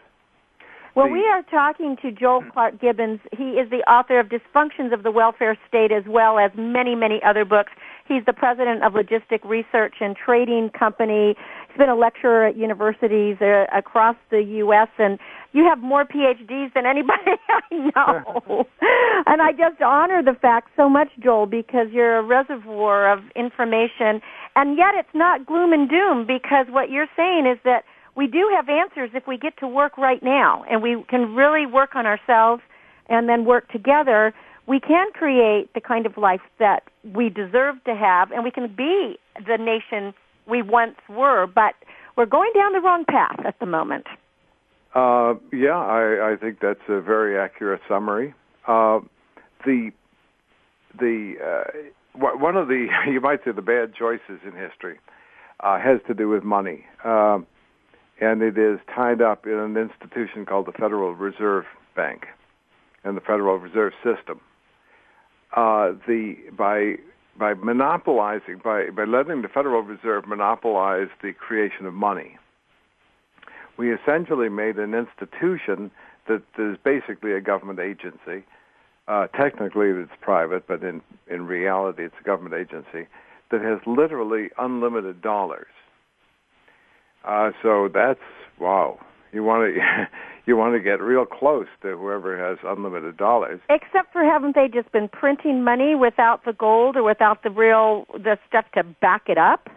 [0.99, 3.21] Well, we are talking to Joel Clark Gibbons.
[3.31, 7.21] He is the author of Dysfunctions of the Welfare State as well as many, many
[7.25, 7.71] other books.
[8.09, 11.37] He's the president of Logistic Research and Trading Company.
[11.69, 14.89] He's been a lecturer at universities uh, across the U.S.
[14.99, 15.21] and
[15.53, 18.67] you have more PhDs than anybody I know.
[19.27, 24.21] and I just honor the fact so much, Joel, because you're a reservoir of information.
[24.57, 27.85] And yet it's not gloom and doom because what you're saying is that
[28.19, 31.67] we do have answers if we get to work right now and we can really
[31.67, 32.61] work on ourselves
[33.09, 34.35] and then work together.
[34.67, 36.83] We can create the kind of life that
[37.15, 40.13] we deserve to have and we can be the nation
[40.49, 41.75] we once were, but
[42.17, 44.07] we're going down the wrong path at the moment.
[44.97, 48.35] Uh, yeah, I, I think that's a very accurate summary.
[48.67, 48.99] Uh,
[49.65, 49.93] the
[50.99, 54.99] the uh, one of the you might say the bad choices in history
[55.61, 57.39] uh, has to do with money, uh,
[58.21, 61.65] and it is tied up in an institution called the Federal Reserve
[61.95, 62.27] Bank
[63.05, 64.41] and the Federal Reserve System.
[65.57, 66.97] Uh, the by
[67.39, 72.39] by monopolizing by by letting the Federal Reserve monopolize the creation of money
[73.79, 75.91] we essentially made an institution
[76.27, 78.45] that is basically a government agency.
[79.07, 81.01] Uh, technically, it's private, but in
[81.31, 83.09] in reality, it's a government agency
[83.51, 85.73] that has literally unlimited dollars.
[87.25, 88.21] Uh, so that's
[88.61, 88.99] wow.
[89.33, 89.81] You want to
[90.47, 93.61] you want to get real close to whoever has unlimited dollars.
[93.69, 98.07] Except for haven't they just been printing money without the gold or without the real
[98.13, 99.69] the stuff to back it up?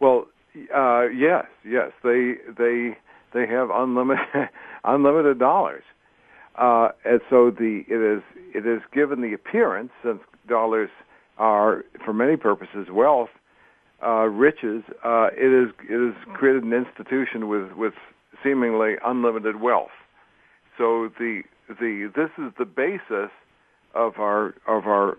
[0.00, 0.26] Well,
[0.74, 1.90] uh, yes, yes.
[2.02, 2.96] They they
[3.32, 4.24] they have unlimited
[4.84, 5.82] unlimited dollars,
[6.56, 8.22] uh, and so the it is
[8.54, 10.90] it is given the appearance since dollars
[11.38, 13.30] are for many purposes wealth,
[14.02, 14.82] uh, riches.
[15.04, 17.94] Uh, it is it is created an institution with with
[18.42, 19.94] seemingly unlimited wealth.
[20.78, 23.30] So the the this is the basis
[23.94, 25.16] of our of our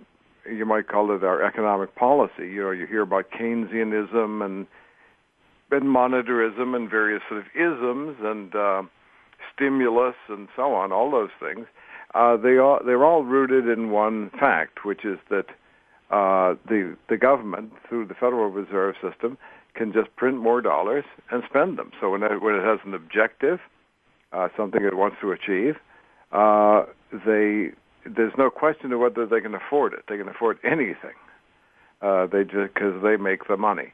[0.49, 2.49] you might call it our economic policy.
[2.51, 4.67] You know, you hear about Keynesianism and
[5.71, 8.83] and monetarism and various sort of isms and uh,
[9.53, 11.67] stimulus and so on, all those things,
[12.13, 15.45] uh, they are they're all rooted in one fact, which is that
[16.11, 19.37] uh, the the government through the Federal Reserve System
[19.75, 21.91] can just print more dollars and spend them.
[21.99, 23.59] So when it, when it has an objective,
[24.31, 25.75] uh, something it wants to achieve,
[26.31, 27.71] uh, they
[28.05, 30.03] there's no question of whether they can afford it.
[30.07, 31.17] They can afford anything.
[32.01, 33.93] Uh, they just because they make the money.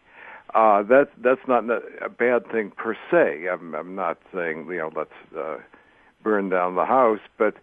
[0.53, 3.47] Uh, that's that's not a bad thing per se.
[3.47, 5.57] I'm, I'm not saying you know let's uh,
[6.23, 7.55] burn down the house, but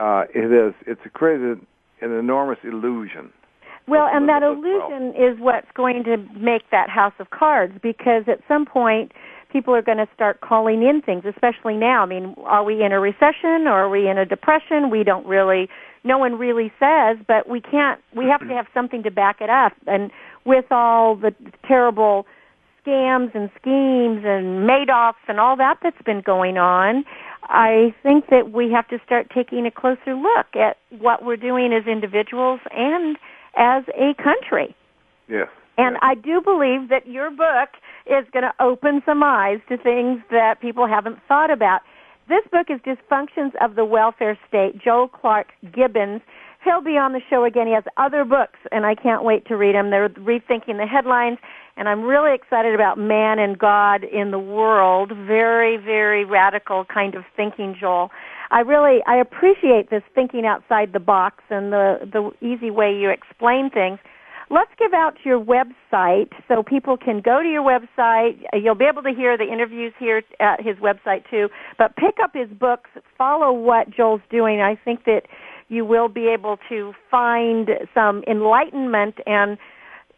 [0.00, 1.60] uh, it is it's created
[2.00, 3.30] an enormous illusion.
[3.86, 5.32] Well, and that illusion well.
[5.32, 9.12] is what's going to make that house of cards because at some point
[9.52, 12.02] people are going to start calling in things, especially now.
[12.02, 14.90] I mean, are we in a recession or are we in a depression?
[14.90, 15.68] We don't really,
[16.02, 19.50] no one really says, but we can't, we have to have something to back it
[19.50, 19.72] up.
[19.86, 20.10] And
[20.44, 21.34] with all the
[21.66, 22.26] terrible
[22.84, 27.04] scams and schemes and Madoffs and all that that's been going on,
[27.44, 31.72] I think that we have to start taking a closer look at what we're doing
[31.72, 33.16] as individuals and
[33.56, 34.74] as a country.
[35.28, 35.48] Yes.
[35.76, 37.70] And I do believe that your book
[38.06, 41.80] is going to open some eyes to things that people haven't thought about.
[42.28, 44.80] This book is Dysfunctions of the Welfare State.
[44.82, 46.22] Joel Clark Gibbons
[46.64, 47.66] he'll be on the show again.
[47.66, 49.90] He has other books, and I can't wait to read them.
[49.90, 51.38] They're rethinking the headlines,
[51.76, 55.12] and I'm really excited about man and God in the world.
[55.26, 58.10] Very, very radical kind of thinking, Joel.
[58.50, 63.10] I really I appreciate this thinking outside the box and the the easy way you
[63.10, 63.98] explain things.
[64.50, 68.44] Let's give out your website so people can go to your website.
[68.52, 71.48] Uh, you'll be able to hear the interviews here at his website too.
[71.78, 74.60] But pick up his books, follow what Joel's doing.
[74.60, 75.22] I think that
[75.68, 79.56] you will be able to find some enlightenment and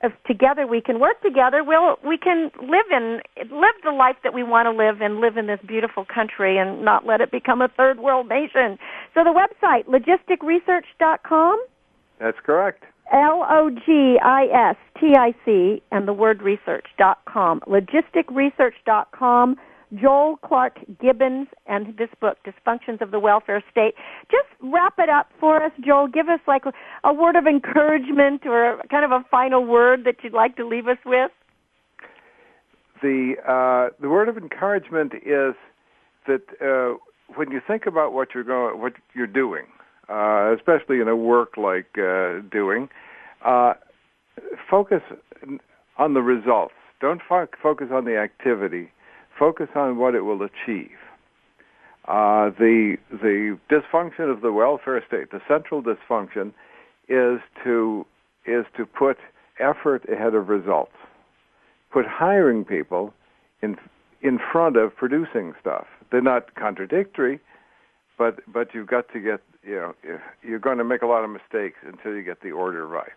[0.02, 3.20] if together we can work together, we'll, we can live in,
[3.50, 6.84] live the life that we want to live and live in this beautiful country and
[6.84, 8.78] not let it become a third world nation.
[9.14, 11.64] So the website, logisticresearch.com?
[12.18, 12.84] That's correct.
[13.12, 14.22] L-O-G-I-S-T-I-C
[15.92, 17.60] and the word research.com.
[17.60, 19.56] Logisticresearch.com
[19.94, 23.94] Joel Clark Gibbons and this book, Dysfunctions of the Welfare State.
[24.30, 26.08] Just wrap it up for us, Joel.
[26.08, 26.62] Give us like
[27.04, 30.88] a word of encouragement or kind of a final word that you'd like to leave
[30.88, 31.30] us with.
[33.02, 35.54] The uh, the word of encouragement is
[36.26, 36.96] that uh,
[37.34, 39.66] when you think about what you're going, what you're doing,
[40.08, 42.88] uh, especially in a work like uh, doing,
[43.44, 43.74] uh,
[44.70, 45.02] focus
[45.98, 46.74] on the results.
[47.00, 48.90] Don't fo- focus on the activity
[49.38, 50.96] focus on what it will achieve.
[52.06, 56.52] Uh, the the dysfunction of the welfare state, the central dysfunction,
[57.08, 58.06] is to
[58.46, 59.16] is to put
[59.58, 60.92] effort ahead of results.
[61.92, 63.12] Put hiring people
[63.60, 63.76] in
[64.22, 65.86] in front of producing stuff.
[66.10, 67.40] They're not contradictory,
[68.16, 69.94] but but you've got to get you know
[70.42, 73.12] you're going to make a lot of mistakes until you get the order right.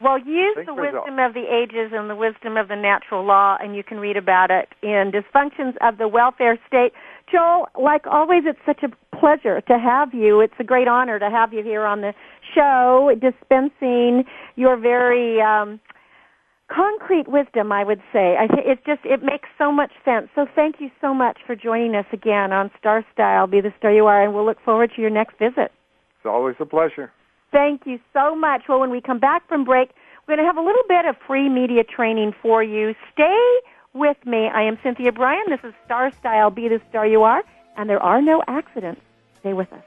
[0.00, 3.74] Well, use the wisdom of the ages and the wisdom of the natural law, and
[3.74, 6.92] you can read about it in Dysfunctions of the Welfare State.
[7.32, 10.40] Joel, like always, it's such a pleasure to have you.
[10.40, 12.12] It's a great honor to have you here on the
[12.54, 14.24] show, dispensing
[14.54, 15.80] your very um,
[16.68, 17.72] concrete wisdom.
[17.72, 20.28] I would say I th- it just it makes so much sense.
[20.34, 23.46] So thank you so much for joining us again on Star Style.
[23.46, 25.72] Be the star you are, and we'll look forward to your next visit.
[26.18, 27.12] It's always a pleasure.
[27.52, 28.62] Thank you so much.
[28.68, 29.90] Well, when we come back from break,
[30.26, 32.94] we're going to have a little bit of free media training for you.
[33.12, 33.60] Stay
[33.94, 34.48] with me.
[34.52, 35.44] I am Cynthia Brian.
[35.48, 36.50] This is Star Style.
[36.50, 37.42] Be the star you are.
[37.76, 39.00] And there are no accidents.
[39.40, 39.82] Stay with us.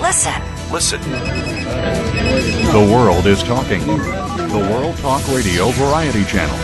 [0.00, 1.53] Listen Listen.
[1.84, 3.80] The world is talking.
[3.80, 6.56] The World Talk Radio Variety Channel.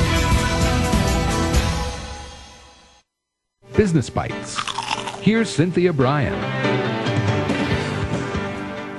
[3.77, 4.59] Business Bites.
[5.21, 6.35] Here's Cynthia Brian.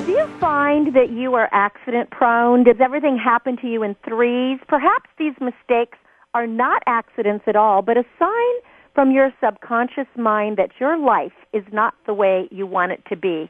[0.06, 2.64] Do you find that you are accident prone?
[2.64, 4.60] Does everything happen to you in threes?
[4.68, 5.98] Perhaps these mistakes
[6.34, 8.54] are not accidents at all, but a sign
[8.94, 13.16] from your subconscious mind that your life is not the way you want it to
[13.16, 13.50] be.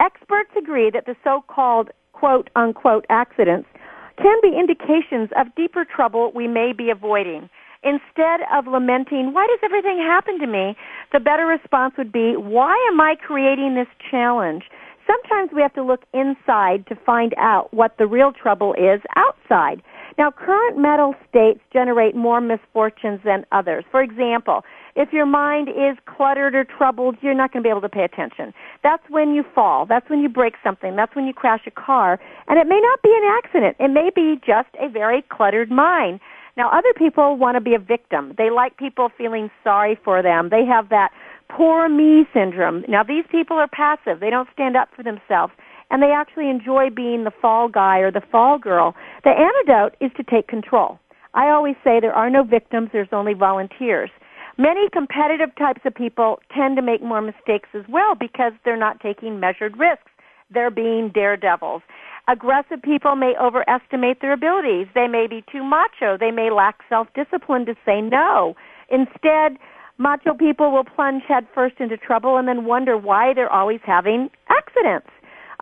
[0.00, 1.90] Experts agree that the so-called
[2.22, 3.68] quote unquote accidents
[4.16, 7.50] can be indications of deeper trouble we may be avoiding.
[7.82, 10.76] Instead of lamenting, why does everything happen to me?
[11.12, 14.62] The better response would be, why am I creating this challenge?
[15.04, 19.82] Sometimes we have to look inside to find out what the real trouble is outside.
[20.18, 23.84] Now, current metal states generate more misfortunes than others.
[23.90, 24.62] For example,
[24.94, 28.04] if your mind is cluttered or troubled, you're not going to be able to pay
[28.04, 28.52] attention.
[28.82, 29.86] That's when you fall.
[29.86, 30.96] That's when you break something.
[30.96, 32.20] That's when you crash a car.
[32.48, 33.76] And it may not be an accident.
[33.80, 36.20] It may be just a very cluttered mind.
[36.56, 38.34] Now, other people want to be a victim.
[38.36, 40.50] They like people feeling sorry for them.
[40.50, 41.10] They have that
[41.48, 42.84] poor me syndrome.
[42.88, 44.20] Now, these people are passive.
[44.20, 45.52] They don't stand up for themselves.
[45.92, 48.94] And they actually enjoy being the fall guy or the fall girl.
[49.24, 50.98] The antidote is to take control.
[51.34, 54.10] I always say there are no victims, there's only volunteers.
[54.56, 59.00] Many competitive types of people tend to make more mistakes as well because they're not
[59.00, 60.10] taking measured risks.
[60.50, 61.82] They're being daredevils.
[62.28, 64.86] Aggressive people may overestimate their abilities.
[64.94, 66.16] They may be too macho.
[66.18, 68.54] They may lack self-discipline to say no.
[68.90, 69.58] Instead,
[69.98, 75.08] macho people will plunge headfirst into trouble and then wonder why they're always having accidents.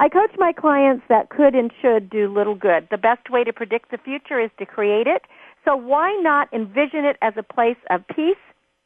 [0.00, 2.88] I coach my clients that could and should do little good.
[2.90, 5.22] The best way to predict the future is to create it.
[5.64, 8.40] So why not envision it as a place of peace,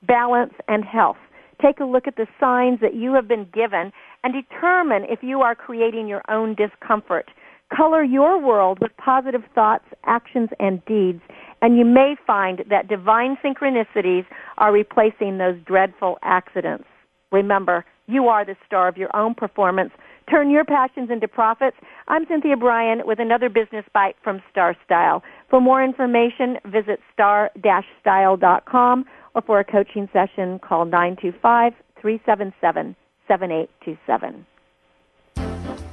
[0.07, 1.17] balance, and health.
[1.63, 3.93] Take a look at the signs that you have been given
[4.25, 7.31] and determine if you are creating your own discomfort.
[7.75, 11.23] Color your world with positive thoughts, actions, and deeds,
[11.63, 14.27] and you may find that divine synchronicities
[14.59, 16.85] are replacing those dreadful accidents.
[17.31, 19.93] Remember, you are the star of your own performance.
[20.31, 21.77] Turn your passions into profits.
[22.09, 25.23] I'm Cynthia Brian with another business bite from Star Style.
[25.51, 29.05] For more information, visit star-style.com
[29.35, 32.97] or for a coaching session, call 925 377
[33.29, 34.47] 7827.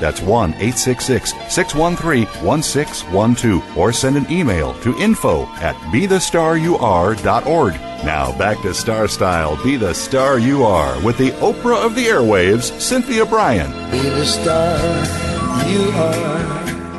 [0.00, 3.76] That's 1 866 613 1612.
[3.78, 7.74] Or send an email to info at bethestaryouare.org.
[8.04, 12.06] Now back to Star Style Be the Star You Are with the Oprah of the
[12.06, 13.70] Airwaves, Cynthia Brian.
[13.90, 14.78] Be the star
[15.68, 16.40] you are.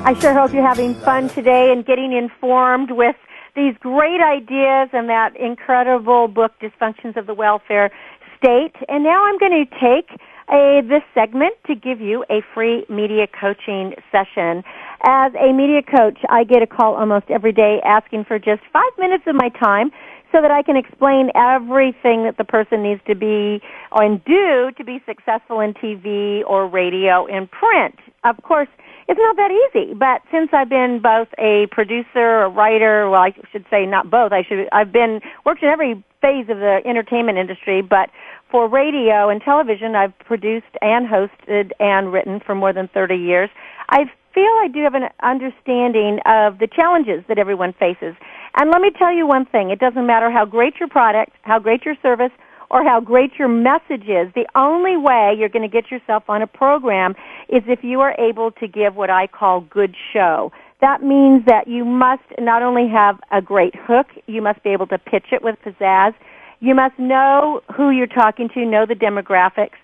[0.04, 3.16] I sure hope you're having fun today and getting informed with
[3.56, 7.92] these great ideas and that incredible book, Dysfunctions of the Welfare
[8.38, 8.76] State.
[8.88, 10.20] And now I'm going to take
[10.52, 14.64] a, this segment to give you a free media coaching session.
[15.04, 18.92] As a media coach, I get a call almost every day asking for just five
[19.00, 19.92] minutes of my time
[20.32, 24.84] so that I can explain everything that the person needs to be and do to
[24.84, 27.96] be successful in TV or radio and print.
[28.24, 28.70] Of course,
[29.08, 33.34] it's not that easy, but since I've been both a producer, a writer, well, I
[33.52, 34.32] should say not both.
[34.32, 38.10] I should I've been worked in every phase of the entertainment industry, but
[38.52, 43.50] for radio and television, I've produced and hosted and written for more than 30 years.
[43.90, 48.16] I feel I do have an understanding of the challenges that everyone faces.
[48.56, 49.72] And let me tell you one thing.
[49.72, 52.32] It doesn't matter how great your product, how great your service,
[52.70, 54.32] or how great your message is.
[54.34, 57.16] The only way you're going to get yourself on a program
[57.50, 60.52] is if you are able to give what I call good show.
[60.80, 64.88] That means that you must not only have a great hook, you must be able
[64.88, 66.14] to pitch it with pizzazz.
[66.62, 69.78] You must know who you're talking to, know the demographics,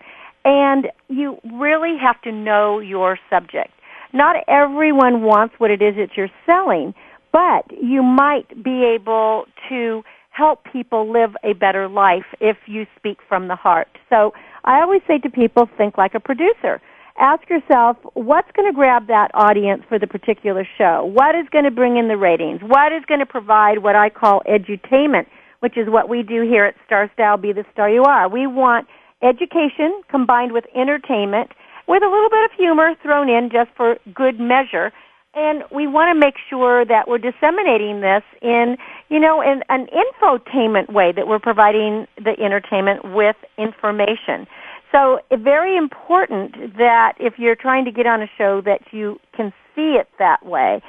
[0.45, 3.73] and you really have to know your subject.
[4.13, 6.93] Not everyone wants what it is that you're selling,
[7.33, 13.17] but you might be able to help people live a better life if you speak
[13.27, 13.87] from the heart.
[14.09, 16.79] So I always say to people, think like a producer.
[17.19, 21.03] Ask yourself, what's going to grab that audience for the particular show?
[21.11, 22.61] What is going to bring in the ratings?
[22.61, 25.25] What is going to provide what I call edutainment,
[25.59, 28.29] which is what we do here at Star Style Be the Star You Are.
[28.29, 28.87] We want
[29.21, 31.51] education combined with entertainment
[31.87, 34.91] with a little bit of humor thrown in just for good measure
[35.37, 38.75] and we want to make sure that we're disseminating this in,
[39.09, 44.47] you know, in an infotainment way that we're providing the entertainment with information.
[44.91, 49.53] So very important that if you're trying to get on a show that you can
[49.75, 50.81] see it that way.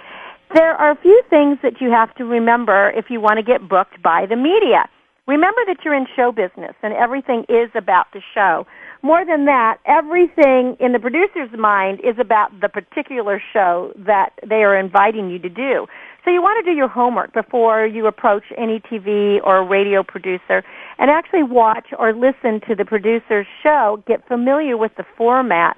[0.55, 3.69] There are a few things that you have to remember if you want to get
[3.69, 4.89] booked by the media.
[5.27, 8.67] Remember that you're in show business and everything is about the show.
[9.03, 14.65] More than that, everything in the producer's mind is about the particular show that they
[14.65, 15.87] are inviting you to do.
[16.25, 20.65] So you want to do your homework before you approach any TV or radio producer
[20.99, 25.77] and actually watch or listen to the producer's show, get familiar with the format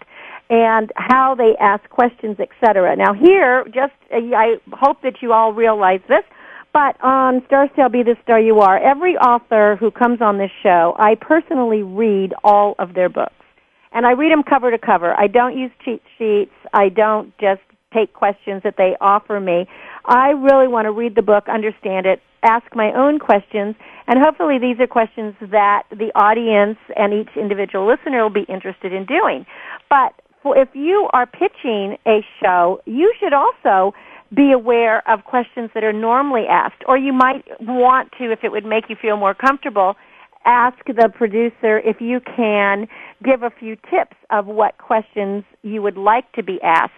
[0.51, 2.97] and how they ask questions, etc.
[2.97, 6.25] Now here, just I hope that you all realize this,
[6.73, 10.51] but on Star Style Be the Star You Are, every author who comes on this
[10.63, 13.33] show, I personally read all of their books.
[13.93, 15.19] And I read them cover to cover.
[15.19, 16.53] I don't use cheat sheets.
[16.73, 17.61] I don't just
[17.93, 19.67] take questions that they offer me.
[20.05, 23.75] I really want to read the book, understand it, ask my own questions,
[24.07, 28.93] and hopefully these are questions that the audience and each individual listener will be interested
[28.93, 29.45] in doing.
[29.89, 30.15] But
[30.45, 33.95] if you are pitching a show, you should also
[34.35, 38.53] be aware of questions that are normally asked, or you might want to, if it
[38.53, 39.97] would make you feel more comfortable,
[40.45, 42.89] ask the producer if you can
[43.23, 46.93] give a few tips of what questions you would like to be asked.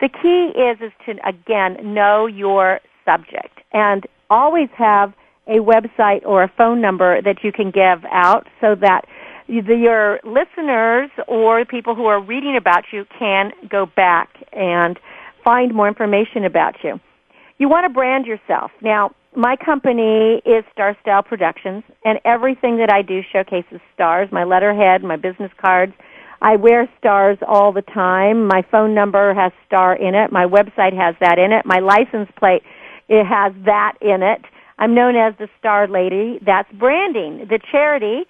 [0.00, 5.12] The key is is to again know your subject and always have
[5.46, 9.02] a website or a phone number that you can give out so that
[9.48, 14.98] your listeners or people who are reading about you can go back and
[15.44, 17.00] find more information about you.
[17.58, 18.70] You want to brand yourself.
[18.82, 24.30] Now, my company is Star Style Productions, and everything that I do showcases stars.
[24.32, 25.92] My letterhead, my business cards.
[26.42, 28.46] I wear stars all the time.
[28.46, 30.30] My phone number has star in it.
[30.32, 31.64] My website has that in it.
[31.64, 32.62] My license plate
[33.08, 34.42] it has that in it.
[34.78, 36.38] I'm known as the Star Lady.
[36.44, 37.46] That's branding.
[37.48, 38.24] The charity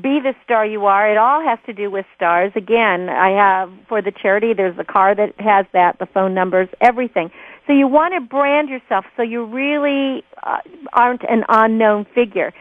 [0.00, 1.10] be the star you are.
[1.10, 2.52] It all has to do with stars.
[2.54, 6.68] Again, I have for the charity, there's a car that has that, the phone numbers,
[6.80, 7.30] everything.
[7.66, 10.58] So you want to brand yourself so you really uh,
[10.92, 12.52] aren't an unknown figure.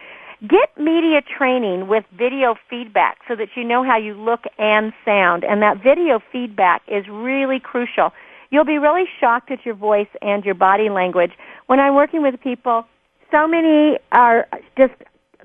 [0.48, 5.44] Get media training with video feedback so that you know how you look and sound.
[5.44, 8.12] And that video feedback is really crucial.
[8.50, 11.32] You'll be really shocked at your voice and your body language.
[11.68, 12.86] When I'm working with people,
[13.32, 14.94] so many are just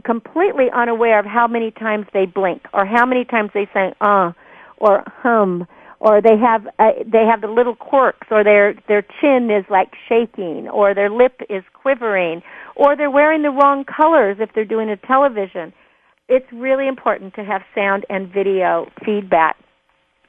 [0.05, 4.33] completely unaware of how many times they blink or how many times they say uh
[4.79, 5.67] or hum
[6.01, 9.93] or they have uh, they have the little quirks or their their chin is like
[10.09, 12.43] shaking or their lip is quivering
[12.75, 15.73] or they're wearing the wrong colors if they're doing a television.
[16.29, 19.57] It's really important to have sound and video feedback.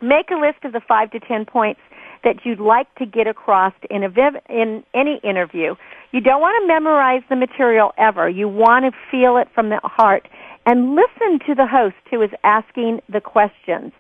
[0.02, 1.82] Make a list of the 5 to 10 points
[2.24, 5.76] that you'd like to get across in a viv- in any interview.
[6.12, 8.30] You don't want to memorize the material ever.
[8.30, 10.28] You want to feel it from the heart
[10.66, 13.92] and listen to the host who is asking the questions.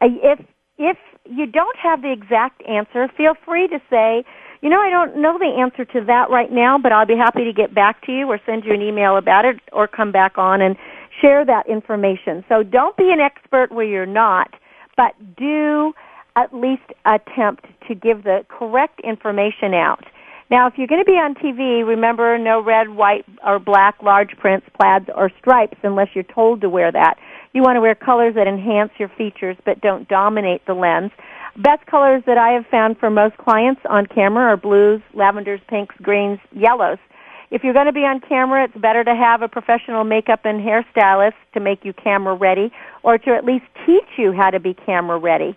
[0.00, 0.40] Uh, if
[0.78, 4.24] if you don't have the exact answer, feel free to say,
[4.60, 7.44] you know, I don't know the answer to that right now, but I'll be happy
[7.44, 10.38] to get back to you or send you an email about it or come back
[10.38, 10.76] on and
[11.20, 12.44] share that information.
[12.48, 14.50] So don't be an expert where you're not,
[14.96, 15.94] but do
[16.36, 20.04] at least attempt to give the correct information out.
[20.48, 24.30] Now, if you're going to be on TV, remember no red, white, or black large
[24.38, 27.14] prints, plaids, or stripes unless you're told to wear that.
[27.52, 31.10] You want to wear colors that enhance your features but don't dominate the lens.
[31.56, 35.96] Best colors that I have found for most clients on camera are blues, lavenders, pinks,
[36.02, 36.98] greens, yellows.
[37.50, 40.60] If you're going to be on camera, it's better to have a professional makeup and
[40.60, 42.70] hairstylist to make you camera ready
[43.02, 45.56] or to at least teach you how to be camera ready.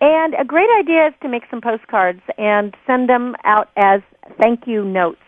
[0.00, 4.00] And a great idea is to make some postcards and send them out as
[4.38, 5.20] thank you notes.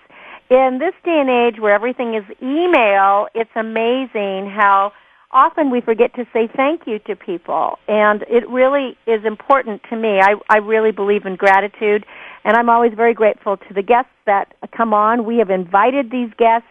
[0.50, 4.92] In this day and age where everything is email, it's amazing how
[5.32, 9.96] often we forget to say thank you to people and it really is important to
[9.96, 10.20] me.
[10.20, 12.06] I, I really believe in gratitude
[12.44, 15.24] and I'm always very grateful to the guests that come on.
[15.24, 16.68] We have invited these guests.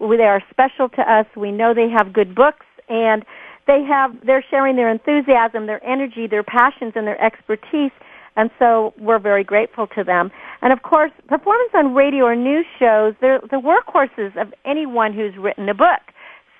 [0.00, 1.26] They are special to us.
[1.36, 3.24] We know they have good books and
[3.68, 7.92] they have, they're sharing their enthusiasm, their energy, their passions and their expertise
[8.38, 10.30] and so we're very grateful to them.
[10.62, 15.36] And of course, performance on radio or news shows, they're the workhorses of anyone who's
[15.36, 16.00] written a book.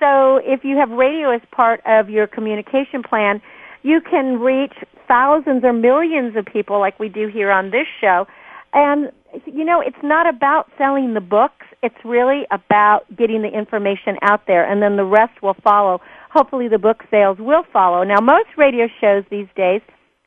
[0.01, 3.41] So if you have radio as part of your communication plan,
[3.85, 4.75] you can reach
[5.07, 8.27] thousands or millions of people like we do here on this show.
[8.75, 9.13] And,
[9.47, 11.65] you know, it's not about selling the books.
[11.85, 16.01] It's really about getting the information out there and then the rest will follow.
[16.31, 18.03] Hopefully the book sales will follow.
[18.05, 19.81] Now most radio shows these days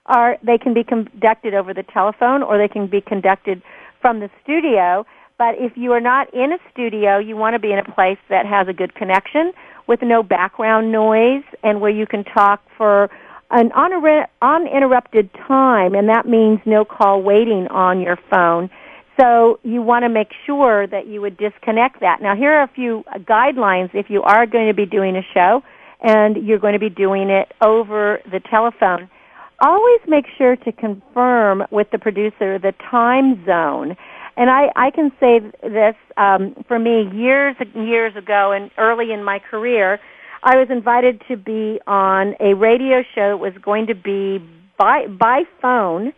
[0.08, 3.62] are, they can be conducted over the telephone or they can be conducted
[4.02, 5.06] from the studio.
[5.38, 8.18] But if you are not in a studio, you want to be in a place
[8.30, 9.54] that has a good connection
[9.88, 13.10] with no background noise and where you can talk for
[13.52, 18.70] an uninterrupted time, and that means no call waiting on your phone.
[19.20, 22.22] So you want to make sure that you would disconnect that.
[22.22, 25.62] Now here are a few guidelines if you are going to be doing a show
[26.02, 29.10] and you're going to be doing it over the telephone.
[29.60, 33.96] Always make sure to confirm with the producer the time zone
[34.38, 39.24] and I, I can say this um, for me years years ago and early in
[39.24, 40.00] my career,
[40.44, 44.40] I was invited to be on a radio show that was going to be
[44.78, 46.14] by by phone,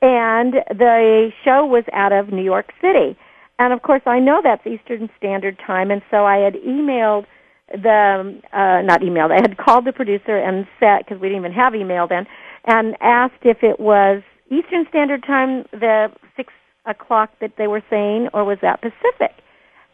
[0.00, 3.16] and the show was out of New York City.
[3.58, 7.26] And of course, I know that's Eastern Standard Time, and so I had emailed
[7.72, 9.30] the uh, not emailed.
[9.32, 12.26] I had called the producer and said because we didn't even have email then,
[12.64, 16.52] and asked if it was Eastern Standard Time, the six
[16.86, 19.32] o'clock that they were saying, or was that Pacific?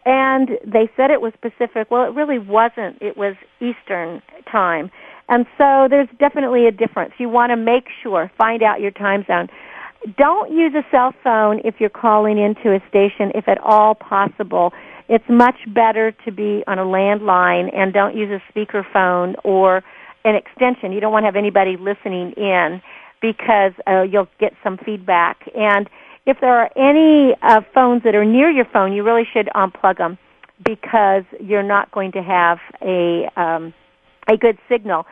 [0.04, 1.90] And they said it was Pacific.
[1.90, 3.00] Well, it really wasn't.
[3.02, 4.90] It was Eastern time.
[5.28, 7.12] And so there's definitely a difference.
[7.18, 9.48] You want to make sure, find out your time zone.
[10.16, 14.72] Don't use a cell phone if you're calling into a station, if at all possible.
[15.08, 19.82] It's much better to be on a landline and don't use a speakerphone or
[20.24, 20.92] an extension.
[20.92, 22.82] You don't want to have anybody listening in
[23.20, 25.48] because uh, you'll get some feedback.
[25.54, 25.88] And
[26.26, 29.96] if there are any uh, phones that are near your phone, you really should unplug
[29.96, 30.18] them
[30.64, 33.72] because you're not going to have a um,
[34.30, 35.06] a good signal.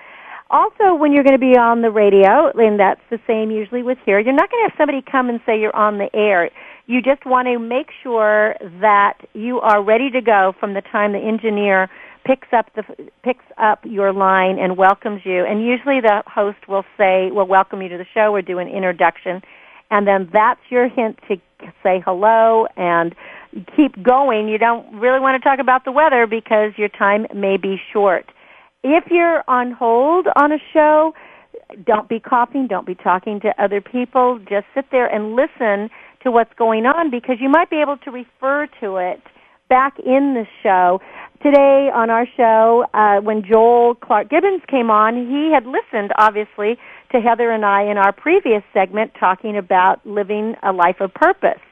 [0.51, 3.99] Also, when you're going to be on the radio, and that's the same usually with
[4.05, 6.51] here, you're not going to have somebody come and say you're on the air.
[6.87, 11.12] You just want to make sure that you are ready to go from the time
[11.12, 11.89] the engineer
[12.24, 12.82] picks up the
[13.22, 15.45] picks up your line and welcomes you.
[15.45, 18.32] And usually the host will say, "We'll welcome you to the show.
[18.32, 19.43] We'll do an introduction."
[19.91, 21.37] and then that's your hint to
[21.82, 23.14] say hello and
[23.76, 24.49] keep going.
[24.49, 28.26] You don't really want to talk about the weather because your time may be short.
[28.82, 31.14] If you're on hold on a show,
[31.84, 34.39] don't be coughing, don't be talking to other people.
[34.49, 35.91] Just sit there and listen
[36.27, 39.22] to what's going on because you might be able to refer to it
[39.68, 41.01] back in the show.
[41.41, 46.79] Today on our show, uh, when Joel Clark Gibbons came on, he had listened, obviously,
[47.12, 51.62] to Heather and I in our previous segment talking about living a life of purpose.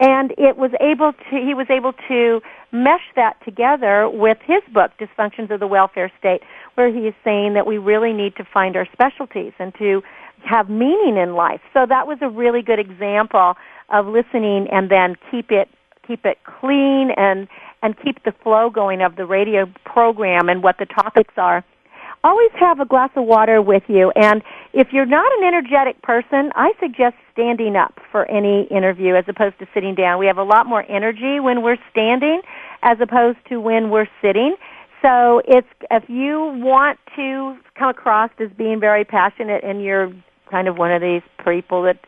[0.00, 2.40] and it was able to he was able to
[2.72, 6.40] mesh that together with his book dysfunctions of the welfare state
[6.80, 10.02] where he is saying that we really need to find our specialties and to
[10.42, 13.54] have meaning in life so that was a really good example
[13.90, 15.68] of listening and then keep it
[16.06, 17.48] keep it clean and
[17.82, 21.62] and keep the flow going of the radio program and what the topics are
[22.22, 24.12] always have a glass of water with you.
[24.14, 29.24] And if you're not an energetic person, I suggest standing up for any interview as
[29.26, 30.18] opposed to sitting down.
[30.18, 32.42] We have a lot more energy when we're standing
[32.82, 34.56] as opposed to when we're sitting.
[35.02, 40.12] So it's if you want to come across as being very passionate and you're
[40.50, 41.98] kind of one of these people that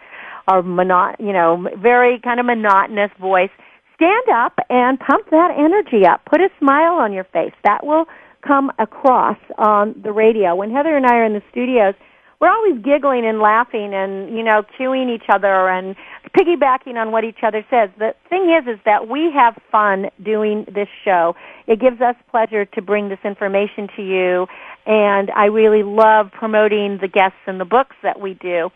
[0.49, 3.51] are monot you know, very kind of monotonous voice,
[3.95, 6.25] stand up and pump that energy up.
[6.25, 7.53] Put a smile on your face.
[7.65, 8.07] That will
[8.47, 10.55] come across on the radio.
[10.57, 11.95] When Heather and I are in the studios,
[12.43, 15.95] we're always giggling and laughing and, you know, cueing each other and
[16.37, 17.89] piggybacking on what each other says.
[17.99, 21.37] The thing is, is that we have fun doing this show.
[21.69, 24.49] It gives us pleasure to bring this information to you
[24.87, 28.71] and I really love promoting the guests and the books that we do.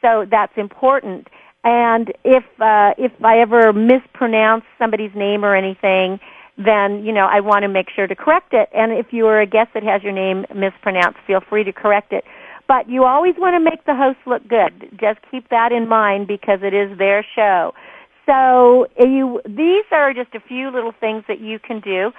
[0.00, 1.26] So that's important.
[1.64, 6.20] And if, uh, if I ever mispronounce somebody's name or anything,
[6.56, 8.68] then you know I want to make sure to correct it.
[8.74, 12.12] And if you are a guest that has your name mispronounced, feel free to correct
[12.12, 12.24] it.
[12.68, 14.90] But you always want to make the host look good.
[15.00, 17.72] Just keep that in mind because it is their show.
[18.26, 22.12] So eh, you, these are just a few little things that you can do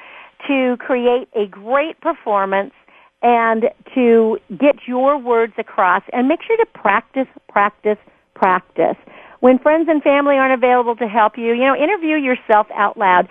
[0.47, 2.74] to create a great performance
[3.22, 7.97] and to get your words across and make sure to practice, practice,
[8.34, 8.95] practice.
[9.41, 13.28] When friends and family aren't available to help you, you know, interview yourself out loud.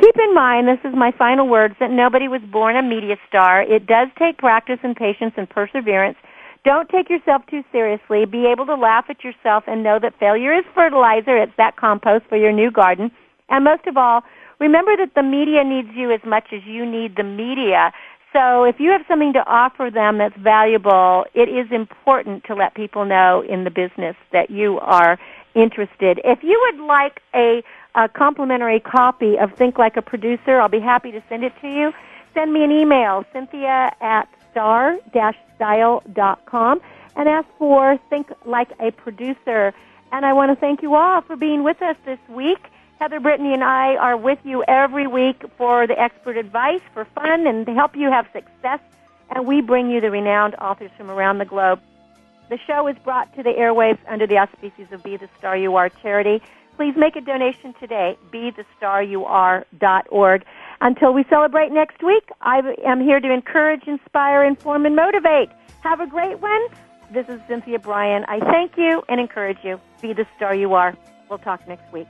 [0.00, 3.62] Keep in mind, this is my final words, that nobody was born a media star.
[3.62, 6.16] It does take practice and patience and perseverance.
[6.64, 8.24] Don't take yourself too seriously.
[8.24, 11.36] Be able to laugh at yourself and know that failure is fertilizer.
[11.36, 13.10] It's that compost for your new garden.
[13.50, 14.22] And most of all,
[14.58, 17.92] remember that the media needs you as much as you need the media.
[18.32, 22.74] So if you have something to offer them that's valuable, it is important to let
[22.74, 25.18] people know in the business that you are
[25.54, 26.20] interested.
[26.24, 27.62] If you would like a
[27.94, 30.60] a complimentary copy of Think Like a Producer.
[30.60, 31.92] I'll be happy to send it to you.
[32.34, 36.80] Send me an email, cynthia at star-style.com,
[37.16, 39.74] and ask for Think Like a Producer.
[40.12, 42.58] And I want to thank you all for being with us this week.
[43.00, 47.46] Heather Brittany and I are with you every week for the expert advice, for fun,
[47.46, 48.80] and to help you have success.
[49.30, 51.80] And we bring you the renowned authors from around the globe.
[52.50, 55.76] The show is brought to the airwaves under the auspices of Be the Star You
[55.76, 56.42] Are charity.
[56.76, 60.44] Please make a donation today, bethestaryouare.org.
[60.80, 65.50] Until we celebrate next week, I am here to encourage, inspire, inform, and motivate.
[65.82, 66.60] Have a great one.
[67.12, 68.24] This is Cynthia Brian.
[68.26, 69.80] I thank you and encourage you.
[70.02, 70.96] Be the star you are.
[71.30, 72.08] We'll talk next week.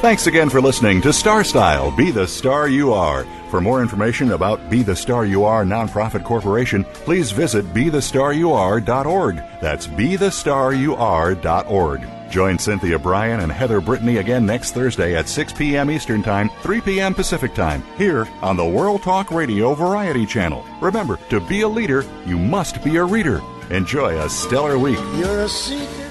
[0.00, 3.24] Thanks again for listening to Star Style Be the Star You Are.
[3.50, 9.42] For more information about Be the Star You Are Nonprofit Corporation, please visit BeTheStarYouAre.org.
[9.60, 12.30] That's BeTheStarYouAre.org.
[12.30, 15.90] Join Cynthia Brian and Heather Brittany again next Thursday at 6 p.m.
[15.90, 17.12] Eastern Time, 3 p.m.
[17.12, 20.64] Pacific Time, here on the World Talk Radio Variety Channel.
[20.80, 23.42] Remember, to be a leader, you must be a reader.
[23.70, 25.00] Enjoy a stellar week.
[25.16, 26.07] You're a seeker.